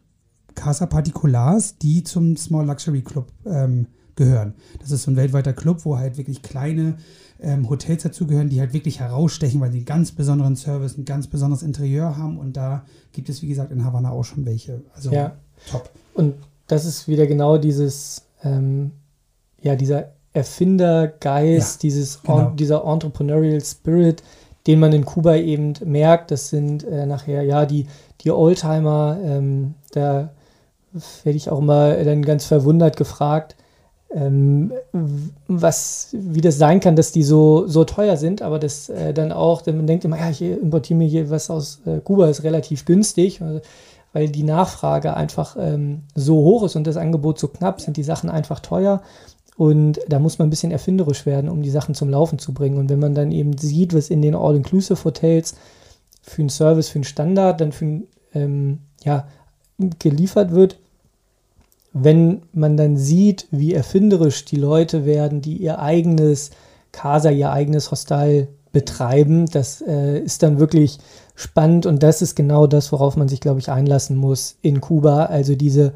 Casa 0.56 0.86
Particulars, 0.86 1.78
die 1.78 2.04
zum 2.04 2.36
Small 2.38 2.66
Luxury 2.66 3.02
Club 3.02 3.32
ähm, 3.46 3.88
gehören. 4.16 4.54
Das 4.80 4.92
ist 4.92 5.04
so 5.04 5.12
ein 5.12 5.18
weltweiter 5.18 5.54
Club, 5.54 5.86
wo 5.86 5.98
halt 5.98 6.18
wirklich 6.18 6.42
kleine 6.42 6.98
ähm, 7.40 7.70
Hotels 7.70 8.04
dazugehören, 8.04 8.50
die 8.50 8.60
halt 8.60 8.74
wirklich 8.74 9.00
herausstechen, 9.00 9.60
weil 9.62 9.72
sie 9.72 9.80
einen 9.80 9.86
ganz 9.86 10.12
besonderen 10.12 10.56
Service, 10.56 10.98
ein 10.98 11.06
ganz 11.06 11.28
besonderes 11.28 11.64
Interieur 11.64 12.18
haben. 12.18 12.38
Und 12.38 12.58
da 12.58 12.86
gibt 13.12 13.30
es, 13.30 13.42
wie 13.42 13.48
gesagt, 13.48 13.72
in 13.72 13.84
Havanna 13.84 14.12
auch 14.12 14.24
schon 14.24 14.46
welche. 14.46 14.82
Also 14.94 15.12
ja. 15.12 15.36
top. 15.70 15.90
Und 16.14 16.36
das 16.68 16.86
ist 16.86 17.08
wieder 17.08 17.28
genau 17.28 17.58
dieses, 17.58 18.24
ähm, 18.44 18.92
ja, 19.62 19.76
dieser 19.76 20.12
Erfindergeist, 20.34 21.84
ja, 21.84 21.88
dieses 21.88 22.22
genau. 22.22 22.50
dieser 22.52 22.84
Entrepreneurial 22.86 23.64
Spirit, 23.64 24.24
den 24.68 24.80
man 24.80 24.94
in 24.94 25.06
Kuba 25.06 25.36
eben 25.36 25.74
merkt. 25.86 26.32
Das 26.32 26.50
sind 26.50 26.84
äh, 26.84 27.06
nachher 27.06 27.44
ja 27.44 27.66
die, 27.66 27.88
die 28.22 28.32
Oldtimer, 28.32 29.18
ähm, 29.24 29.76
da 29.92 30.32
werde 31.24 31.38
ich 31.38 31.50
auch 31.50 31.60
immer 31.60 31.94
dann 32.04 32.24
ganz 32.24 32.46
verwundert 32.46 32.98
gefragt, 32.98 33.56
ähm, 34.14 34.72
was, 35.48 36.10
wie 36.12 36.42
das 36.42 36.58
sein 36.58 36.80
kann, 36.80 36.96
dass 36.96 37.12
die 37.12 37.24
so, 37.24 37.68
so 37.68 37.84
teuer 37.84 38.18
sind, 38.18 38.42
aber 38.42 38.60
das 38.60 38.90
äh, 38.90 39.14
dann 39.14 39.32
auch, 39.32 39.62
denn 39.62 39.78
man 39.78 39.88
denkt 39.88 40.06
immer, 40.06 40.20
ja, 40.20 40.30
ich 40.30 40.42
importiere 40.42 40.98
mir 40.98 41.08
hier 41.08 41.30
was 41.30 41.50
aus 41.50 41.82
äh, 41.86 42.00
Kuba, 42.00 42.30
ist 42.30 42.44
relativ 42.44 42.86
günstig, 42.86 43.42
also, 43.42 43.62
weil 44.14 44.30
die 44.30 44.44
Nachfrage 44.44 45.16
einfach 45.16 45.58
ähm, 45.60 46.04
so 46.16 46.36
hoch 46.36 46.64
ist 46.64 46.78
und 46.78 46.88
das 46.88 46.96
Angebot 46.96 47.38
so 47.38 47.50
knapp, 47.50 47.82
sind 47.82 47.98
die 47.98 48.04
Sachen 48.04 48.30
einfach 48.30 48.62
teuer. 48.62 49.02
Und 49.58 50.00
da 50.08 50.20
muss 50.20 50.38
man 50.38 50.48
ein 50.48 50.50
bisschen 50.50 50.72
erfinderisch 50.72 51.26
werden, 51.26 51.50
um 51.50 51.62
die 51.62 51.70
Sachen 51.70 51.96
zum 51.96 52.10
Laufen 52.10 52.40
zu 52.40 52.54
bringen. 52.54 52.78
Und 52.78 52.90
wenn 52.90 53.00
man 53.00 53.14
dann 53.14 53.32
eben 53.32 53.58
sieht, 53.58 53.94
was 53.94 54.10
in 54.10 54.22
den 54.22 54.36
All-Inclusive-Hotels 54.36 55.56
für 56.22 56.42
einen 56.42 56.50
Service, 56.50 56.90
für 56.90 56.96
einen 56.96 57.04
Standard, 57.04 57.60
dann 57.60 57.72
für 57.74 58.04
ähm, 58.34 58.80
ja, 59.04 59.28
geliefert 60.00 60.52
wird, 60.52 60.78
wenn 61.98 62.42
man 62.52 62.76
dann 62.76 62.98
sieht, 62.98 63.48
wie 63.52 63.74
erfinderisch 63.74 64.44
die 64.44 64.58
Leute 64.58 65.06
werden, 65.06 65.42
die 65.42 65.56
ihr 65.56 65.80
eigenes 65.80 66.50
Casa, 66.92 67.30
ihr 67.30 67.52
eigenes 67.52 67.90
Hostel 67.90 68.50
betreiben, 68.74 69.46
das 69.46 69.82
äh, 69.82 70.20
ist 70.20 70.44
dann 70.44 70.60
wirklich 70.60 70.98
spannend 71.36 71.86
und 71.86 72.04
das 72.04 72.22
ist 72.22 72.36
genau 72.36 72.68
das, 72.68 72.92
worauf 72.92 73.16
man 73.16 73.30
sich, 73.30 73.40
glaube 73.40 73.62
ich, 73.62 73.70
einlassen 73.70 74.18
muss 74.18 74.58
in 74.62 74.82
Kuba. 74.82 75.28
Also 75.28 75.56
diese, 75.56 75.94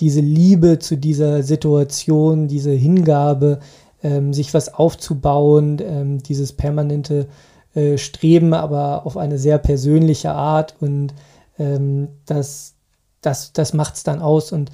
diese 0.00 0.20
Liebe 0.20 0.80
zu 0.80 0.98
dieser 0.98 1.42
Situation, 1.42 2.46
diese 2.46 2.72
Hingabe, 2.72 3.60
ähm, 4.02 4.34
sich 4.34 4.52
was 4.52 4.74
aufzubauen, 4.74 5.78
ähm, 5.80 6.22
dieses 6.22 6.52
permanente 6.52 7.26
äh, 7.74 7.96
Streben, 7.96 8.52
aber 8.52 9.06
auf 9.06 9.16
eine 9.16 9.38
sehr 9.38 9.56
persönliche 9.56 10.32
Art 10.32 10.74
und 10.80 11.14
ähm, 11.58 12.08
das, 12.26 12.74
das, 13.22 13.54
das 13.54 13.72
macht 13.72 13.94
es 13.94 14.02
dann 14.02 14.20
aus 14.20 14.52
und 14.52 14.70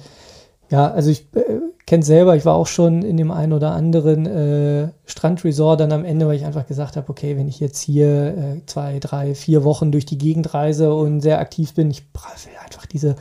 ja, 0.69 0.91
also 0.91 1.09
ich 1.09 1.27
äh, 1.35 1.59
kenne 1.85 2.03
selber, 2.03 2.35
ich 2.35 2.45
war 2.45 2.55
auch 2.55 2.67
schon 2.67 3.03
in 3.03 3.17
dem 3.17 3.31
einen 3.31 3.53
oder 3.53 3.71
anderen 3.71 4.25
äh, 4.25 4.89
Strandresort 5.05 5.79
dann 5.79 5.91
am 5.91 6.05
Ende, 6.05 6.27
weil 6.27 6.35
ich 6.35 6.45
einfach 6.45 6.65
gesagt 6.65 6.97
habe, 6.97 7.09
okay, 7.09 7.37
wenn 7.37 7.47
ich 7.47 7.59
jetzt 7.59 7.79
hier 7.79 8.35
äh, 8.37 8.65
zwei, 8.65 8.99
drei, 8.99 9.35
vier 9.35 9.63
Wochen 9.63 9.91
durch 9.91 10.05
die 10.05 10.17
Gegend 10.17 10.53
reise 10.53 10.93
und 10.93 11.21
sehr 11.21 11.39
aktiv 11.39 11.73
bin, 11.75 11.91
ich 11.91 12.01
will 12.01 12.57
einfach 12.63 12.85
diese 12.87 13.15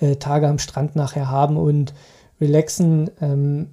äh, 0.00 0.16
Tage 0.16 0.48
am 0.48 0.58
Strand 0.58 0.96
nachher 0.96 1.30
haben 1.30 1.56
und 1.56 1.94
relaxen. 2.40 3.10
Ähm, 3.20 3.68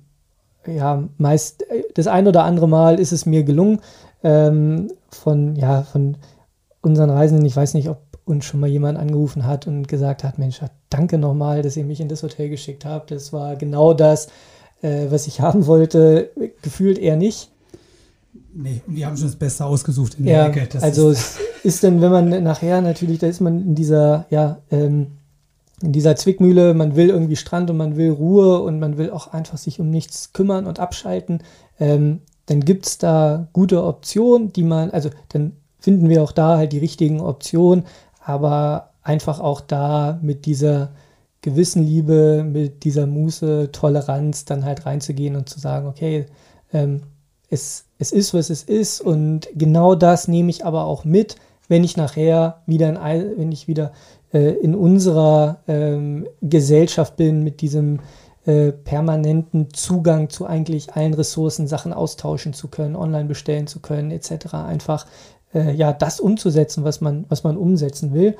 ja, 0.65 1.03
meist 1.17 1.69
äh, 1.69 1.83
das 1.93 2.07
ein 2.07 2.27
oder 2.27 2.43
andere 2.43 2.67
Mal 2.67 2.99
ist 2.99 3.11
es 3.11 3.25
mir 3.25 3.43
gelungen, 3.43 3.79
ähm, 4.23 4.91
von, 5.09 5.55
ja, 5.55 5.83
von 5.83 6.17
unseren 6.81 7.09
Reisenden, 7.09 7.45
ich 7.45 7.55
weiß 7.55 7.73
nicht, 7.73 7.89
ob 7.89 7.99
uns 8.27 8.45
schon 8.45 8.59
mal 8.59 8.67
jemand 8.67 8.97
angerufen 8.97 9.45
hat 9.45 9.67
und 9.67 9.87
gesagt 9.87 10.23
hat, 10.23 10.37
Mensch, 10.37 10.59
danke 10.89 11.17
nochmal, 11.17 11.61
dass 11.61 11.77
ihr 11.77 11.85
mich 11.85 11.99
in 11.99 12.09
das 12.09 12.23
Hotel 12.23 12.49
geschickt 12.49 12.85
habt. 12.85 13.11
Das 13.11 13.33
war 13.33 13.55
genau 13.55 13.93
das, 13.93 14.27
äh, 14.81 15.07
was 15.09 15.27
ich 15.27 15.41
haben 15.41 15.65
wollte. 15.65 16.31
Gefühlt 16.61 16.97
eher 16.97 17.15
nicht. 17.15 17.51
Nee, 18.53 18.81
und 18.87 18.95
wir 18.95 19.05
haben 19.05 19.17
schon 19.17 19.27
das 19.27 19.35
Beste 19.35 19.65
ausgesucht 19.65 20.15
in 20.19 20.25
der 20.25 20.47
Ecke. 20.47 20.67
Das 20.71 20.83
also 20.83 21.09
ist 21.09 21.19
es 21.19 21.39
ist 21.63 21.83
dann, 21.83 22.01
wenn 22.01 22.11
man 22.11 22.43
nachher 22.43 22.81
natürlich, 22.81 23.19
da 23.19 23.27
ist 23.27 23.41
man 23.41 23.59
in 23.59 23.75
dieser, 23.75 24.25
ja, 24.29 24.59
ähm, 24.71 25.17
in 25.81 25.91
dieser 25.91 26.15
Zwickmühle, 26.15 26.73
man 26.73 26.95
will 26.95 27.09
irgendwie 27.09 27.35
Strand 27.35 27.69
und 27.69 27.77
man 27.77 27.97
will 27.97 28.09
Ruhe 28.09 28.61
und 28.61 28.79
man 28.79 28.97
will 28.97 29.11
auch 29.11 29.33
einfach 29.33 29.57
sich 29.57 29.79
um 29.79 29.89
nichts 29.91 30.33
kümmern 30.33 30.65
und 30.65 30.79
abschalten, 30.79 31.43
ähm, 31.79 32.21
dann 32.47 32.61
gibt 32.61 32.87
es 32.87 32.97
da 32.97 33.47
gute 33.53 33.83
Optionen, 33.83 34.53
die 34.53 34.63
man, 34.63 34.89
also 34.89 35.09
dann 35.29 35.53
finden 35.79 36.09
wir 36.09 36.23
auch 36.23 36.31
da 36.31 36.57
halt 36.57 36.71
die 36.71 36.79
richtigen 36.79 37.19
Optionen, 37.19 37.83
aber 38.27 38.89
einfach 39.03 39.39
auch 39.39 39.61
da 39.61 40.19
mit 40.21 40.45
dieser 40.45 40.89
gewissen 41.41 41.81
Liebe, 41.81 42.43
mit 42.45 42.83
dieser 42.83 43.07
Muße, 43.07 43.71
Toleranz 43.71 44.43
dann 44.43 44.65
halt 44.65 44.85
reinzugehen 44.85 45.37
und 45.37 45.47
zu 45.47 45.61
sagen, 45.61 45.87
okay, 45.87 46.25
ähm, 46.73 47.03
es, 47.49 47.85
es 47.99 48.11
ist, 48.11 48.33
was 48.33 48.49
es 48.49 48.63
ist 48.63 48.99
und 48.99 49.47
genau 49.55 49.95
das 49.95 50.27
nehme 50.27 50.49
ich 50.49 50.65
aber 50.65 50.83
auch 50.83 51.05
mit, 51.05 51.37
wenn 51.69 51.85
ich 51.85 51.95
nachher 51.95 52.63
wieder, 52.65 52.89
in, 52.89 53.37
wenn 53.37 53.53
ich 53.53 53.69
wieder 53.69 53.93
äh, 54.33 54.55
in 54.55 54.75
unserer 54.75 55.59
ähm, 55.69 56.27
Gesellschaft 56.41 57.15
bin, 57.15 57.45
mit 57.45 57.61
diesem 57.61 58.01
äh, 58.45 58.73
permanenten 58.73 59.73
Zugang 59.73 60.29
zu 60.29 60.45
eigentlich 60.45 60.93
allen 60.93 61.13
Ressourcen, 61.13 61.65
Sachen 61.67 61.93
austauschen 61.93 62.51
zu 62.51 62.67
können, 62.67 62.97
online 62.97 63.29
bestellen 63.29 63.67
zu 63.67 63.79
können, 63.79 64.11
etc. 64.11 64.53
Einfach 64.53 65.05
äh, 65.53 65.71
ja 65.73 65.93
das 65.93 66.19
umzusetzen, 66.19 66.83
was 66.83 67.01
man, 67.01 67.25
was 67.29 67.43
man 67.43 67.57
umsetzen 67.57 68.13
will. 68.13 68.37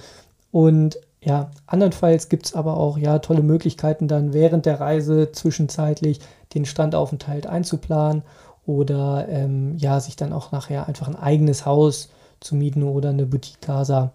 Und 0.52 1.00
ja, 1.22 1.52
andernfalls 1.66 2.30
gibt 2.30 2.46
es 2.48 2.54
aber 2.54 2.78
auch 2.78 2.98
ja 2.98 3.20
tolle 3.20 3.42
Möglichkeiten, 3.42 4.08
dann 4.08 4.34
während 4.34 4.66
der 4.66 4.80
Reise 4.80 5.32
zwischenzeitlich 5.32 6.20
den 6.54 6.66
Strandaufenthalt 6.66 7.48
einzuplanen 7.48 8.24
oder 8.66 9.28
ähm, 9.30 9.78
ja, 9.78 10.00
sich 10.00 10.16
dann 10.16 10.34
auch 10.34 10.52
nachher 10.52 10.88
einfach 10.88 11.08
ein 11.08 11.16
eigenes 11.16 11.66
Haus 11.66 12.10
zu 12.40 12.56
mieten 12.56 12.84
oder 12.84 13.10
eine 13.10 13.26
Boutique 13.26 13.62
Casa 13.62 14.12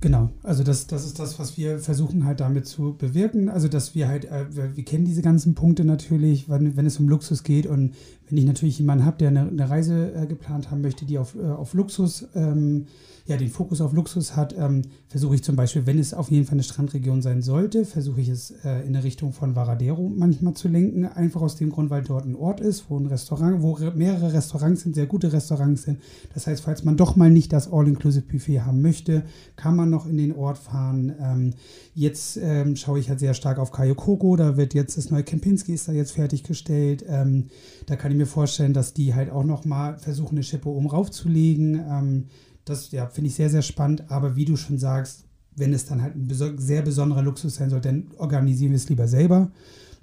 Genau, 0.00 0.30
also 0.44 0.62
das, 0.62 0.86
das 0.86 1.04
ist 1.04 1.18
das, 1.18 1.40
was 1.40 1.56
wir 1.56 1.80
versuchen 1.80 2.24
halt 2.24 2.38
damit 2.38 2.66
zu 2.66 2.94
bewirken. 2.96 3.48
Also 3.48 3.66
dass 3.66 3.96
wir 3.96 4.06
halt, 4.06 4.26
äh, 4.26 4.46
wir 4.76 4.84
kennen 4.84 5.04
diese 5.04 5.22
ganzen 5.22 5.54
Punkte 5.54 5.84
natürlich, 5.84 6.48
wenn, 6.48 6.76
wenn 6.76 6.86
es 6.86 7.00
um 7.00 7.08
Luxus 7.08 7.42
geht 7.42 7.66
und 7.66 7.94
wenn 8.28 8.38
ich 8.38 8.44
natürlich 8.44 8.78
jemanden 8.78 9.04
habe, 9.04 9.18
der 9.18 9.28
eine, 9.28 9.48
eine 9.48 9.68
Reise 9.68 10.12
äh, 10.14 10.26
geplant 10.26 10.70
haben 10.70 10.82
möchte, 10.82 11.04
die 11.04 11.18
auf, 11.18 11.34
äh, 11.34 11.46
auf 11.46 11.74
Luxus 11.74 12.28
ähm, 12.36 12.86
ja, 13.28 13.36
den 13.36 13.50
Fokus 13.50 13.82
auf 13.82 13.92
Luxus 13.92 14.36
hat, 14.36 14.56
ähm, 14.58 14.82
versuche 15.06 15.34
ich 15.34 15.44
zum 15.44 15.54
Beispiel, 15.54 15.84
wenn 15.84 15.98
es 15.98 16.14
auf 16.14 16.30
jeden 16.30 16.46
Fall 16.46 16.54
eine 16.54 16.62
Strandregion 16.62 17.20
sein 17.20 17.42
sollte, 17.42 17.84
versuche 17.84 18.22
ich 18.22 18.30
es 18.30 18.54
äh, 18.64 18.86
in 18.86 18.94
der 18.94 19.04
Richtung 19.04 19.34
von 19.34 19.54
Varadero 19.54 20.10
manchmal 20.16 20.54
zu 20.54 20.66
lenken. 20.68 21.04
Einfach 21.04 21.42
aus 21.42 21.56
dem 21.56 21.68
Grund, 21.68 21.90
weil 21.90 22.02
dort 22.02 22.24
ein 22.24 22.34
Ort 22.34 22.60
ist, 22.62 22.86
wo 22.88 22.98
ein 22.98 23.04
Restaurant, 23.04 23.60
wo 23.60 23.78
mehrere 23.94 24.32
Restaurants 24.32 24.80
sind, 24.80 24.94
sehr 24.94 25.04
gute 25.04 25.30
Restaurants 25.30 25.82
sind. 25.82 25.98
Das 26.32 26.46
heißt, 26.46 26.62
falls 26.62 26.84
man 26.84 26.96
doch 26.96 27.16
mal 27.16 27.28
nicht 27.28 27.52
das 27.52 27.70
All-Inclusive-Buffet 27.70 28.62
haben 28.62 28.80
möchte, 28.80 29.24
kann 29.56 29.76
man 29.76 29.90
noch 29.90 30.06
in 30.06 30.16
den 30.16 30.34
Ort 30.34 30.56
fahren. 30.56 31.12
Ähm, 31.20 31.54
jetzt 31.94 32.38
ähm, 32.42 32.76
schaue 32.76 32.98
ich 32.98 33.10
halt 33.10 33.20
sehr 33.20 33.34
stark 33.34 33.58
auf 33.58 33.72
Kayokoko, 33.72 34.36
da 34.36 34.56
wird 34.56 34.72
jetzt 34.72 34.96
das 34.96 35.10
neue 35.10 35.22
Kempinski 35.22 35.74
ist 35.74 35.86
da 35.86 35.92
jetzt 35.92 36.12
fertiggestellt. 36.12 37.04
Ähm, 37.06 37.48
da 37.84 37.96
kann 37.96 38.10
ich 38.10 38.16
mir 38.16 38.26
vorstellen, 38.26 38.72
dass 38.72 38.94
die 38.94 39.14
halt 39.14 39.30
auch 39.30 39.44
noch 39.44 39.66
mal 39.66 39.98
versuchen, 39.98 40.36
eine 40.36 40.42
Schippe 40.42 40.70
oben 40.70 40.86
raufzulegen. 40.86 42.26
Das 42.68 42.90
ja, 42.90 43.06
finde 43.06 43.28
ich 43.28 43.34
sehr, 43.34 43.50
sehr 43.50 43.62
spannend. 43.62 44.10
Aber 44.10 44.36
wie 44.36 44.44
du 44.44 44.56
schon 44.56 44.78
sagst, 44.78 45.24
wenn 45.56 45.72
es 45.72 45.86
dann 45.86 46.02
halt 46.02 46.14
ein 46.14 46.58
sehr 46.58 46.82
besonderer 46.82 47.22
Luxus 47.22 47.56
sein 47.56 47.70
soll, 47.70 47.80
dann 47.80 48.08
organisieren 48.18 48.70
wir 48.72 48.76
es 48.76 48.88
lieber 48.88 49.08
selber. 49.08 49.50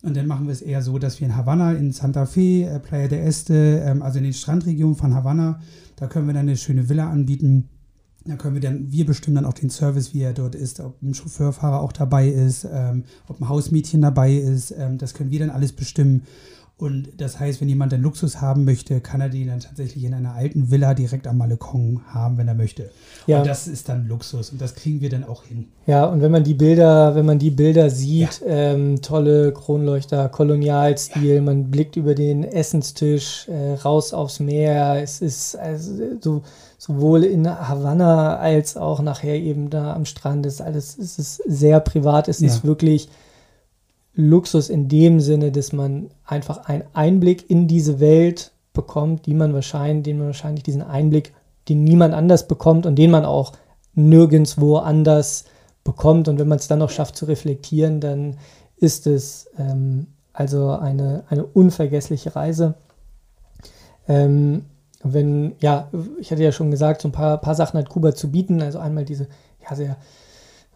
Und 0.02 0.16
dann 0.16 0.28
machen 0.28 0.46
wir 0.46 0.54
es 0.54 0.62
eher 0.62 0.82
so, 0.82 1.00
dass 1.00 1.20
wir 1.20 1.28
in 1.28 1.36
Havanna, 1.36 1.74
in 1.74 1.92
Santa 1.92 2.26
Fe, 2.26 2.66
äh, 2.66 2.80
Playa 2.80 3.08
de 3.08 3.20
Este, 3.20 3.84
ähm, 3.86 4.02
also 4.02 4.20
in 4.20 4.26
den 4.26 4.34
Strandregionen 4.34 4.96
von 4.96 5.16
Havanna, 5.16 5.60
da 5.96 6.08
können 6.08 6.28
wir 6.28 6.34
dann 6.34 6.48
eine 6.48 6.58
schöne 6.58 6.90
Villa 6.90 7.10
anbieten. 7.10 7.70
Da 8.26 8.36
können 8.36 8.56
wir 8.56 8.62
dann, 8.62 8.92
wir 8.92 9.06
bestimmen 9.06 9.36
dann 9.36 9.46
auch 9.46 9.54
den 9.54 9.70
Service, 9.70 10.14
wie 10.14 10.22
er 10.22 10.34
dort 10.34 10.56
ist, 10.56 10.80
ob 10.80 11.02
ein 11.02 11.14
Chauffeurfahrer 11.14 11.80
auch 11.80 11.92
dabei 11.92 12.28
ist, 12.28 12.68
ähm, 12.72 13.04
ob 13.28 13.40
ein 13.40 13.50
Hausmädchen 13.50 14.02
dabei 14.02 14.34
ist. 14.34 14.72
Ähm, 14.72 14.98
das 14.98 15.14
können 15.14 15.32
wir 15.32 15.40
dann 15.40 15.52
alles 15.52 15.72
bestimmen. 15.72 16.24
Und 16.78 17.08
das 17.22 17.40
heißt, 17.40 17.62
wenn 17.62 17.70
jemand 17.70 17.94
den 17.94 18.02
Luxus 18.02 18.42
haben 18.42 18.66
möchte, 18.66 19.00
kann 19.00 19.22
er 19.22 19.30
den 19.30 19.48
dann 19.48 19.62
tatsächlich 19.62 20.04
in 20.04 20.14
einer 20.14 20.34
alten 20.34 20.72
Villa 20.72 20.94
direkt 20.94 21.26
am 21.26 21.38
Malekong 21.38 22.02
haben, 22.08 22.38
wenn 22.38 22.50
er 22.50 22.54
möchte. 22.54 22.92
Ja. 23.28 23.40
Und 23.40 23.48
das 23.48 23.66
ist 23.66 23.88
dann 23.88 24.10
Luxus 24.10 24.50
und 24.50 24.60
das 24.60 24.76
kriegen 24.76 25.00
wir 25.00 25.10
dann 25.10 25.24
auch 25.24 25.46
hin. 25.46 25.70
Ja, 25.88 26.04
und 26.04 26.22
wenn 26.22 26.32
man 26.32 26.44
die 26.44 26.54
Bilder, 26.54 27.16
wenn 27.16 27.26
man 27.26 27.40
die 27.40 27.52
Bilder 27.52 27.90
sieht, 27.90 28.42
ja. 28.42 28.48
ähm, 28.48 29.02
tolle 29.02 29.54
Kronleuchter, 29.54 30.28
Kolonialstil, 30.28 31.36
ja. 31.36 31.42
man 31.42 31.72
blickt 31.72 31.96
über 31.96 32.14
den 32.14 32.44
Essenstisch 32.44 33.48
äh, 33.48 33.76
raus 33.76 34.14
aufs 34.14 34.42
Meer. 34.42 35.02
Es 35.02 35.22
ist 35.22 35.56
also 35.56 35.94
so 36.20 36.44
sowohl 36.78 37.24
in 37.24 37.48
Havanna 37.48 38.36
als 38.36 38.76
auch 38.76 39.02
nachher 39.02 39.36
eben 39.36 39.70
da 39.70 39.94
am 39.94 40.04
Strand 40.04 40.46
ist 40.46 40.62
alles, 40.62 40.98
es 40.98 41.18
ist 41.18 41.42
sehr 41.48 41.80
privat, 41.80 42.28
es 42.28 42.42
ist 42.42 42.66
wirklich 42.66 43.08
Luxus 44.16 44.70
in 44.70 44.88
dem 44.88 45.20
Sinne, 45.20 45.52
dass 45.52 45.74
man 45.74 46.10
einfach 46.26 46.66
einen 46.66 46.84
Einblick 46.94 47.50
in 47.50 47.68
diese 47.68 48.00
Welt 48.00 48.52
bekommt, 48.74 49.26
die 49.26 49.34
man 49.34 49.54
wahrscheinlich, 49.54 50.04
den 50.04 50.18
man 50.18 50.28
wahrscheinlich 50.28 50.64
diesen 50.64 50.82
Einblick, 50.82 51.34
den 51.68 51.84
niemand 51.84 52.14
anders 52.14 52.48
bekommt 52.48 52.86
und 52.86 52.96
den 52.96 53.12
man 53.12 53.26
auch 53.26 53.54
nirgendwo 53.94 54.78
anders 54.78 55.46
bekommt. 55.84 56.28
Und 56.28 56.40
wenn 56.40 56.48
man 56.48 56.60
es 56.60 56.68
dann 56.68 56.80
noch 56.80 56.90
schafft 56.90 57.18
zu 57.18 57.26
reflektieren, 57.26 58.00
dann 58.00 58.38
ist 58.78 59.08
es 59.08 59.50
ähm, 59.58 60.08
also 60.34 60.70
eine, 60.70 61.24
eine 61.30 61.46
unvergessliche 61.46 62.36
Reise. 62.36 62.76
Ähm, 64.08 64.66
wenn, 65.04 65.56
ja, 65.60 65.90
ich 66.20 66.32
hatte 66.32 66.44
ja 66.44 66.52
schon 66.52 66.72
gesagt, 66.72 67.02
so 67.02 67.08
ein 67.08 67.14
paar, 67.14 67.40
paar 67.40 67.56
Sachen 67.56 67.78
hat 67.80 67.90
Kuba 67.90 68.16
zu 68.16 68.32
bieten. 68.32 68.62
Also 68.62 68.80
einmal 68.80 69.06
diese 69.06 69.28
ja, 69.68 69.76
sehr 69.76 69.98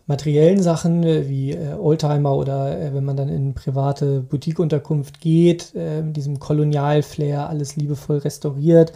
materiellen 0.10 0.62
Sachen 0.62 1.04
äh, 1.04 1.30
wie 1.30 1.52
äh, 1.52 1.76
Oldtimer 1.76 2.36
oder 2.36 2.78
äh, 2.78 2.94
wenn 2.96 3.06
man 3.06 3.16
dann 3.16 3.30
in 3.30 3.54
private 3.54 4.22
Boutique-Unterkunft 4.22 5.22
geht, 5.22 5.76
äh, 5.76 6.02
diesem 6.04 6.40
Kolonial-Flair, 6.40 7.48
alles 7.48 7.76
liebevoll 7.76 8.18
restauriert. 8.18 8.92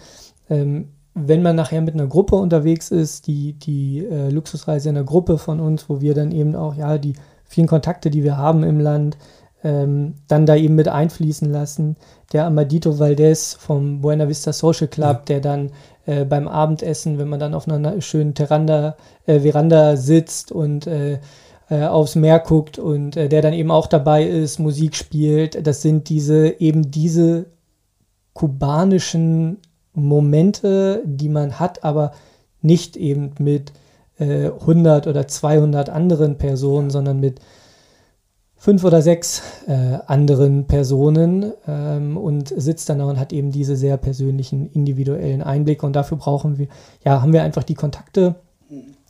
Ähm, 0.50 0.90
wenn 1.14 1.44
man 1.44 1.56
nachher 1.56 1.82
mit 1.82 1.94
einer 1.94 2.08
Gruppe 2.08 2.36
unterwegs 2.36 2.90
ist, 2.90 3.28
die, 3.28 3.54
die 3.54 4.04
äh, 4.04 4.30
Luxusreise 4.30 4.90
in 4.90 4.98
einer 4.98 5.06
Gruppe 5.06 5.38
von 5.38 5.60
uns, 5.60 5.88
wo 5.88 6.02
wir 6.02 6.16
dann 6.16 6.32
eben 6.32 6.56
auch 6.56 6.74
ja 6.74 6.98
die 6.98 7.14
vielen 7.46 7.68
Kontakte, 7.68 8.10
die 8.10 8.24
wir 8.24 8.36
haben 8.36 8.64
im 8.64 8.80
Land, 8.80 9.20
ähm, 9.64 10.16
dann 10.28 10.46
da 10.46 10.56
eben 10.56 10.76
mit 10.76 10.88
einfließen 10.88 11.50
lassen. 11.52 11.96
Der 12.34 12.46
Amadito 12.46 13.00
Valdez 13.00 13.54
vom 13.54 14.02
Buena 14.02 14.28
Vista 14.28 14.52
Social 14.54 14.88
Club, 14.88 15.18
ja. 15.18 15.22
der 15.28 15.40
dann 15.42 15.72
äh, 16.06 16.26
beim 16.26 16.48
Abendessen, 16.48 17.18
wenn 17.18 17.30
man 17.30 17.40
dann 17.40 17.54
auf 17.54 17.68
einer 17.68 18.02
schönen 18.02 18.34
Terranda, 18.34 18.98
äh, 19.26 19.40
Veranda 19.40 19.96
sitzt 19.96 20.52
und 20.52 20.88
äh, 20.88 21.20
äh 21.70 21.86
aufs 21.86 22.16
Meer 22.16 22.40
guckt 22.40 22.78
und 22.78 23.16
äh, 23.16 23.30
der 23.30 23.42
dann 23.42 23.54
eben 23.54 23.72
auch 23.72 23.88
dabei 23.88 24.24
ist, 24.26 24.60
Musik 24.60 24.96
spielt. 24.96 25.66
Das 25.66 25.82
sind 25.82 26.10
diese 26.10 26.60
eben 26.60 26.92
diese 26.92 27.46
kubanischen 28.34 29.60
Momente, 29.94 31.04
die 31.06 31.30
man 31.30 31.60
hat, 31.60 31.84
aber 31.84 32.12
nicht 32.62 32.98
eben 32.98 33.32
mit 33.40 33.72
100 34.20 35.06
äh, 35.06 35.10
oder 35.10 35.28
200 35.28 35.90
anderen 35.90 36.38
Personen, 36.38 36.90
sondern 36.90 37.20
mit 37.20 37.40
fünf 38.64 38.86
oder 38.86 39.02
sechs 39.02 39.42
äh, 39.68 40.00
anderen 40.08 40.68
Personen 40.68 41.52
ähm, 41.68 42.16
und 42.16 42.48
sitzt 42.48 42.88
dann 42.88 43.00
da 43.00 43.06
und 43.06 43.20
hat 43.20 43.34
eben 43.34 43.52
diese 43.52 43.76
sehr 43.76 43.98
persönlichen, 43.98 44.72
individuellen 44.72 45.42
Einblicke. 45.42 45.86
Und 45.86 45.98
dafür 45.98 46.18
brauchen 46.18 46.58
wir, 46.58 46.70
ja, 47.04 47.22
haben 47.22 47.34
wir 47.34 47.44
einfach 47.44 47.64
die 47.64 47.74
Kontakte 47.74 48.36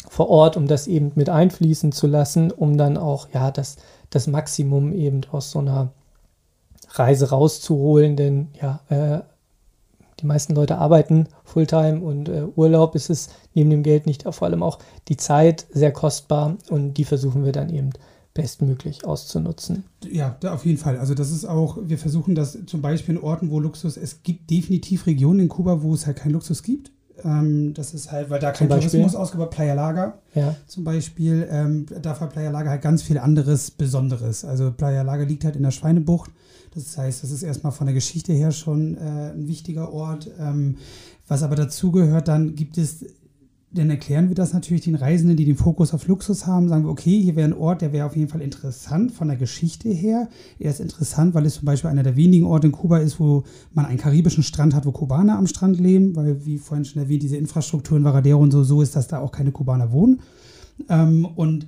vor 0.09 0.31
Ort, 0.31 0.57
um 0.57 0.65
das 0.65 0.87
eben 0.87 1.11
mit 1.13 1.29
einfließen 1.29 1.91
zu 1.91 2.07
lassen, 2.07 2.49
um 2.49 2.79
dann 2.79 2.97
auch, 2.97 3.27
ja, 3.31 3.51
das, 3.51 3.75
das 4.09 4.25
Maximum 4.25 4.91
eben 4.91 5.21
aus 5.31 5.51
so 5.51 5.59
einer 5.59 5.91
Reise 6.89 7.29
rauszuholen. 7.29 8.15
Denn 8.15 8.47
ja, 8.59 8.79
äh, 8.89 9.21
die 10.19 10.25
meisten 10.25 10.55
Leute 10.55 10.79
arbeiten 10.79 11.27
Fulltime 11.43 12.01
und 12.01 12.27
äh, 12.27 12.45
Urlaub 12.55 12.95
ist 12.95 13.11
es 13.11 13.29
neben 13.53 13.69
dem 13.69 13.83
Geld 13.83 14.07
nicht, 14.07 14.23
vor 14.23 14.47
allem 14.47 14.63
auch 14.63 14.79
die 15.09 15.17
Zeit 15.17 15.67
sehr 15.69 15.91
kostbar 15.91 16.57
und 16.71 16.95
die 16.95 17.05
versuchen 17.05 17.45
wir 17.45 17.51
dann 17.51 17.69
eben 17.69 17.91
bestmöglich 18.33 19.05
auszunutzen. 19.05 19.83
Ja, 20.09 20.37
auf 20.45 20.65
jeden 20.65 20.77
Fall. 20.77 20.97
Also 20.97 21.13
das 21.13 21.31
ist 21.31 21.45
auch, 21.45 21.77
wir 21.83 21.97
versuchen 21.97 22.35
das 22.35 22.57
zum 22.65 22.81
Beispiel 22.81 23.15
in 23.15 23.21
Orten, 23.21 23.51
wo 23.51 23.59
Luxus, 23.59 23.95
es 23.95 24.23
gibt 24.23 24.49
definitiv 24.49 25.05
Regionen 25.05 25.41
in 25.41 25.49
Kuba, 25.49 25.83
wo 25.83 25.93
es 25.93 26.05
halt 26.07 26.17
keinen 26.17 26.31
Luxus 26.33 26.63
gibt. 26.63 26.91
Ähm, 27.23 27.73
das 27.75 27.93
ist 27.93 28.11
halt, 28.11 28.29
weil 28.31 28.39
da 28.39 28.51
kein 28.51 28.69
Tourismus 28.69 29.13
ausgebaut, 29.13 29.51
Playa 29.51 29.75
Laga 29.75 30.17
ja. 30.33 30.55
zum 30.65 30.83
Beispiel, 30.83 31.47
ähm, 31.49 31.85
da 32.01 32.19
hat 32.19 32.31
Playa 32.31 32.49
Laga 32.49 32.71
halt 32.71 32.81
ganz 32.81 33.03
viel 33.03 33.19
anderes 33.19 33.69
Besonderes. 33.69 34.43
Also 34.43 34.71
Playa 34.71 35.03
Laga 35.03 35.23
liegt 35.23 35.45
halt 35.45 35.55
in 35.55 35.63
der 35.63 35.71
Schweinebucht. 35.71 36.31
Das 36.73 36.97
heißt, 36.97 37.21
das 37.21 37.29
ist 37.29 37.43
erstmal 37.43 37.71
von 37.71 37.85
der 37.85 37.93
Geschichte 37.93 38.33
her 38.33 38.51
schon 38.51 38.97
äh, 38.97 39.31
ein 39.31 39.47
wichtiger 39.47 39.93
Ort. 39.93 40.31
Ähm, 40.39 40.77
was 41.27 41.43
aber 41.43 41.55
dazu 41.55 41.91
gehört, 41.91 42.27
dann 42.27 42.55
gibt 42.55 42.79
es 42.79 43.05
dann 43.73 43.89
erklären 43.89 44.29
wir 44.29 44.35
das 44.35 44.53
natürlich 44.53 44.83
den 44.83 44.95
Reisenden, 44.95 45.35
die 45.35 45.45
den 45.45 45.55
Fokus 45.55 45.93
auf 45.93 46.07
Luxus 46.07 46.45
haben, 46.45 46.69
sagen 46.69 46.85
wir, 46.85 46.91
okay, 46.91 47.19
hier 47.19 47.35
wäre 47.35 47.47
ein 47.47 47.57
Ort, 47.57 47.81
der 47.81 47.91
wäre 47.91 48.05
auf 48.05 48.15
jeden 48.15 48.29
Fall 48.29 48.41
interessant 48.41 49.11
von 49.11 49.27
der 49.27 49.37
Geschichte 49.37 49.89
her. 49.89 50.29
Er 50.59 50.69
ist 50.69 50.79
interessant, 50.79 51.33
weil 51.33 51.45
es 51.45 51.55
zum 51.55 51.65
Beispiel 51.65 51.89
einer 51.89 52.03
der 52.03 52.15
wenigen 52.15 52.45
Orte 52.45 52.67
in 52.67 52.73
Kuba 52.73 52.99
ist, 52.99 53.19
wo 53.19 53.43
man 53.73 53.85
einen 53.85 53.97
karibischen 53.97 54.43
Strand 54.43 54.75
hat, 54.75 54.85
wo 54.85 54.91
Kubaner 54.91 55.37
am 55.37 55.47
Strand 55.47 55.79
leben, 55.79 56.15
weil, 56.15 56.45
wie 56.45 56.59
vorhin 56.59 56.85
schon 56.85 57.01
erwähnt, 57.01 57.23
diese 57.23 57.37
Infrastruktur 57.37 57.97
in 57.97 58.03
Varadero 58.03 58.39
und 58.39 58.51
so, 58.51 58.63
so 58.63 58.81
ist, 58.81 58.95
dass 58.95 59.07
da 59.07 59.19
auch 59.19 59.31
keine 59.31 59.51
Kubaner 59.51 59.91
wohnen. 59.91 60.21
Ähm, 60.89 61.25
und 61.25 61.67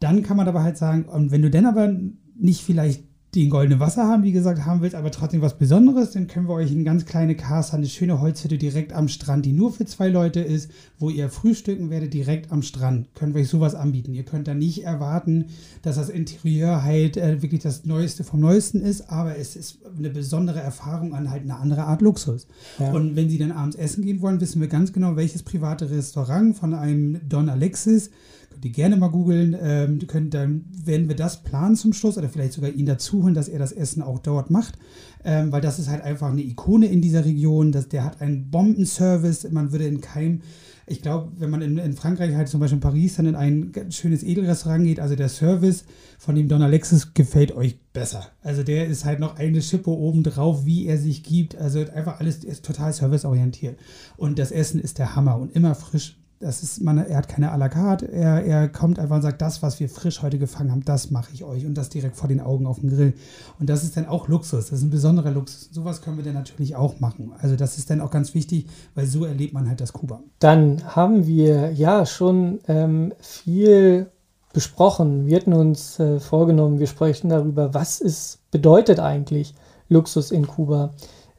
dann 0.00 0.22
kann 0.22 0.36
man 0.36 0.48
aber 0.48 0.64
halt 0.64 0.76
sagen, 0.76 1.04
und 1.04 1.30
wenn 1.30 1.42
du 1.42 1.50
denn 1.50 1.66
aber 1.66 1.94
nicht 2.36 2.62
vielleicht 2.62 3.04
die 3.36 3.46
ein 3.46 3.50
goldenes 3.50 3.80
Wasser 3.80 4.08
haben, 4.08 4.22
wie 4.22 4.32
gesagt, 4.32 4.64
haben 4.64 4.80
willst, 4.80 4.96
aber 4.96 5.10
trotzdem 5.10 5.42
was 5.42 5.58
Besonderes, 5.58 6.12
dann 6.12 6.26
können 6.26 6.48
wir 6.48 6.54
euch 6.54 6.70
eine 6.70 6.84
ganz 6.84 7.04
kleine 7.04 7.36
Casa, 7.36 7.76
eine 7.76 7.86
schöne 7.86 8.20
Holzhütte 8.20 8.56
direkt 8.56 8.94
am 8.94 9.08
Strand, 9.08 9.44
die 9.44 9.52
nur 9.52 9.72
für 9.72 9.84
zwei 9.84 10.08
Leute 10.08 10.40
ist, 10.40 10.70
wo 10.98 11.10
ihr 11.10 11.28
frühstücken 11.28 11.90
werdet, 11.90 12.14
direkt 12.14 12.50
am 12.50 12.62
Strand. 12.62 13.14
Können 13.14 13.34
wir 13.34 13.42
euch 13.42 13.48
sowas 13.48 13.74
anbieten. 13.74 14.14
Ihr 14.14 14.24
könnt 14.24 14.48
da 14.48 14.54
nicht 14.54 14.84
erwarten, 14.84 15.46
dass 15.82 15.96
das 15.96 16.08
Interieur 16.08 16.82
halt 16.82 17.18
äh, 17.18 17.42
wirklich 17.42 17.60
das 17.60 17.84
Neueste 17.84 18.24
vom 18.24 18.40
Neuesten 18.40 18.80
ist, 18.80 19.10
aber 19.10 19.36
es 19.36 19.54
ist 19.54 19.78
eine 19.96 20.08
besondere 20.10 20.60
Erfahrung 20.60 21.14
an 21.14 21.30
halt 21.30 21.42
eine 21.42 21.56
andere 21.56 21.84
Art 21.84 22.00
Luxus. 22.00 22.46
Ja. 22.78 22.90
Und 22.92 23.16
wenn 23.16 23.28
Sie 23.28 23.38
dann 23.38 23.52
abends 23.52 23.76
essen 23.76 24.02
gehen 24.02 24.22
wollen, 24.22 24.40
wissen 24.40 24.60
wir 24.60 24.68
ganz 24.68 24.94
genau, 24.94 25.14
welches 25.16 25.42
private 25.42 25.90
Restaurant 25.90 26.56
von 26.56 26.72
einem 26.72 27.20
Don 27.28 27.50
Alexis 27.50 28.10
Könnt 28.56 28.64
ihr 28.64 28.72
gerne 28.72 28.96
mal 28.96 29.08
googeln. 29.08 29.54
Ähm, 29.60 29.98
dann 30.30 30.64
werden 30.82 31.08
wir 31.08 31.14
das 31.14 31.42
planen 31.42 31.76
zum 31.76 31.92
Schluss 31.92 32.16
oder 32.16 32.30
vielleicht 32.30 32.54
sogar 32.54 32.70
ihn 32.70 32.86
dazu 32.86 33.22
holen, 33.22 33.34
dass 33.34 33.48
er 33.48 33.58
das 33.58 33.72
Essen 33.72 34.00
auch 34.02 34.18
dort 34.18 34.50
macht. 34.50 34.78
Ähm, 35.24 35.52
weil 35.52 35.60
das 35.60 35.78
ist 35.78 35.90
halt 35.90 36.02
einfach 36.02 36.30
eine 36.30 36.40
Ikone 36.40 36.86
in 36.86 37.02
dieser 37.02 37.26
Region. 37.26 37.70
Das, 37.70 37.90
der 37.90 38.02
hat 38.02 38.22
einen 38.22 38.50
Bombenservice. 38.50 39.46
Man 39.50 39.72
würde 39.72 39.86
in 39.86 40.00
keinem 40.00 40.40
ich 40.88 41.02
glaube, 41.02 41.32
wenn 41.38 41.50
man 41.50 41.62
in, 41.62 41.78
in, 41.78 41.94
Frankreich 41.94 42.32
halt 42.36 42.48
zum 42.48 42.60
Beispiel 42.60 42.76
in 42.76 42.80
Paris 42.80 43.16
dann 43.16 43.26
in 43.26 43.34
ein 43.34 43.72
schönes 43.90 44.22
Edelrestaurant 44.22 44.84
geht, 44.84 45.00
also 45.00 45.16
der 45.16 45.28
Service 45.28 45.84
von 46.16 46.36
dem 46.36 46.48
Don 46.48 46.62
Alexis 46.62 47.12
gefällt 47.12 47.50
euch 47.56 47.80
besser. 47.92 48.28
Also 48.40 48.62
der 48.62 48.86
ist 48.86 49.04
halt 49.04 49.18
noch 49.18 49.36
eine 49.36 49.62
Schippe 49.62 49.90
oben 49.90 50.22
drauf, 50.22 50.64
wie 50.64 50.86
er 50.86 50.96
sich 50.96 51.24
gibt. 51.24 51.56
Also 51.56 51.80
einfach 51.80 52.20
alles 52.20 52.44
ist 52.44 52.64
total 52.64 52.92
serviceorientiert. 52.92 53.76
Und 54.16 54.38
das 54.38 54.52
Essen 54.52 54.80
ist 54.80 54.98
der 54.98 55.16
Hammer 55.16 55.36
und 55.38 55.56
immer 55.56 55.74
frisch 55.74 56.18
das 56.40 56.62
ist, 56.62 56.82
man, 56.82 56.98
er 56.98 57.16
hat 57.16 57.28
keine 57.28 57.52
à 57.52 57.56
la 57.56 57.68
carte, 57.68 58.06
er, 58.12 58.44
er 58.44 58.68
kommt 58.68 58.98
einfach 58.98 59.16
und 59.16 59.22
sagt, 59.22 59.40
das, 59.40 59.62
was 59.62 59.80
wir 59.80 59.88
frisch 59.88 60.22
heute 60.22 60.38
gefangen 60.38 60.70
haben, 60.70 60.84
das 60.84 61.10
mache 61.10 61.30
ich 61.32 61.44
euch 61.44 61.64
und 61.64 61.74
das 61.74 61.88
direkt 61.88 62.16
vor 62.16 62.28
den 62.28 62.40
Augen 62.40 62.66
auf 62.66 62.80
dem 62.80 62.90
Grill. 62.90 63.14
Und 63.58 63.70
das 63.70 63.84
ist 63.84 63.96
dann 63.96 64.06
auch 64.06 64.28
Luxus, 64.28 64.68
das 64.68 64.78
ist 64.78 64.84
ein 64.84 64.90
besonderer 64.90 65.30
Luxus. 65.30 65.70
Sowas 65.72 66.02
können 66.02 66.18
wir 66.18 66.24
dann 66.24 66.34
natürlich 66.34 66.76
auch 66.76 67.00
machen. 67.00 67.32
Also 67.38 67.56
das 67.56 67.78
ist 67.78 67.88
dann 67.88 68.00
auch 68.00 68.10
ganz 68.10 68.34
wichtig, 68.34 68.66
weil 68.94 69.06
so 69.06 69.24
erlebt 69.24 69.54
man 69.54 69.68
halt 69.68 69.80
das 69.80 69.92
Kuba. 69.92 70.20
Dann 70.38 70.94
haben 70.94 71.26
wir 71.26 71.72
ja 71.72 72.04
schon 72.04 72.60
ähm, 72.68 73.14
viel 73.20 74.10
besprochen. 74.52 75.26
Wir 75.26 75.36
hatten 75.36 75.52
uns 75.52 75.98
äh, 75.98 76.20
vorgenommen, 76.20 76.78
wir 76.78 76.86
sprechen 76.86 77.30
darüber, 77.30 77.72
was 77.72 78.00
es 78.00 78.38
bedeutet 78.50 79.00
eigentlich 79.00 79.54
Luxus 79.88 80.30
in 80.30 80.46
Kuba. 80.46 80.92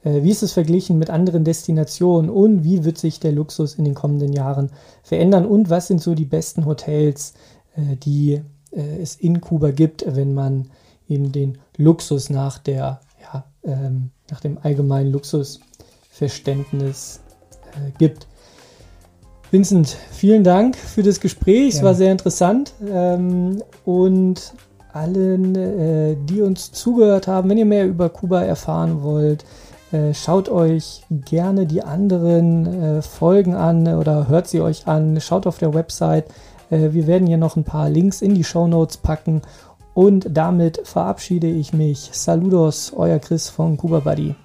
Äh, 0.08 0.24
wie 0.24 0.32
ist 0.32 0.44
es 0.44 0.54
verglichen 0.54 0.98
mit 0.98 1.10
anderen 1.10 1.44
Destinationen 1.44 2.30
und 2.30 2.64
wie 2.64 2.86
wird 2.86 2.98
sich 2.98 3.20
der 3.20 3.32
Luxus 3.32 3.76
in 3.76 3.84
den 3.84 3.94
kommenden 3.94 4.34
Jahren 4.34 4.70
verändern 5.04 5.46
und 5.46 5.70
was 5.70 5.88
sind 5.88 6.02
so 6.02 6.16
die 6.16 6.26
besten 6.26 6.66
Hotels, 6.66 7.34
äh, 7.76 7.96
die 7.98 8.42
äh, 8.72 9.02
es 9.02 9.16
in 9.16 9.42
Kuba 9.42 9.72
gibt, 9.72 10.06
wenn 10.08 10.34
man 10.34 10.68
eben 11.10 11.32
den 11.32 11.58
Luxus 11.78 12.30
nach 12.30 12.58
der 12.58 13.02
ja, 13.22 13.46
ähm, 13.64 14.12
nach 14.30 14.40
dem 14.40 14.58
allgemeinen 14.62 15.12
Luxusverständnis 15.12 17.22
gibt. 17.98 18.28
Vincent, 19.52 19.96
vielen 20.12 20.44
Dank 20.44 20.76
für 20.76 21.04
das 21.04 21.20
Gespräch. 21.20 21.76
Es 21.76 21.84
war 21.84 21.94
sehr 21.94 22.12
interessant. 22.12 22.74
Ähm, 22.90 23.62
und 23.86 24.54
allen, 24.92 26.26
die 26.26 26.42
uns 26.42 26.72
zugehört 26.72 27.28
haben, 27.28 27.50
wenn 27.50 27.58
ihr 27.58 27.66
mehr 27.66 27.86
über 27.86 28.10
Kuba 28.10 28.42
erfahren 28.42 29.04
wollt, 29.04 29.46
schaut 30.14 30.50
euch 30.50 31.06
gerne 31.10 31.66
die 31.66 31.84
anderen 31.84 32.66
äh, 32.66 33.02
Folgen 33.02 33.56
an 33.56 33.88
oder 33.88 34.28
hört 34.28 34.48
sie 34.48 34.62
euch 34.62 34.88
an. 34.88 35.20
Schaut 35.22 35.48
auf 35.48 35.58
der 35.58 35.74
Website. 35.74 36.26
Äh, 36.70 36.92
wir 36.92 37.08
werden 37.08 37.28
hier 37.28 37.38
noch 37.38 37.56
ein 37.56 37.64
paar 37.64 37.90
Links 37.90 38.22
in 38.22 38.36
die 38.36 38.44
Show 38.44 38.68
Notes 38.68 38.98
packen. 38.98 39.42
Und 39.94 40.28
damit 40.30 40.82
verabschiede 40.84 41.48
ich 41.48 41.74
mich. 41.74 42.10
Saludos, 42.12 42.94
euer 42.96 43.20
Chris 43.20 43.50
von 43.50 43.78
Kuba 43.78 44.00
Buddy. 44.00 44.36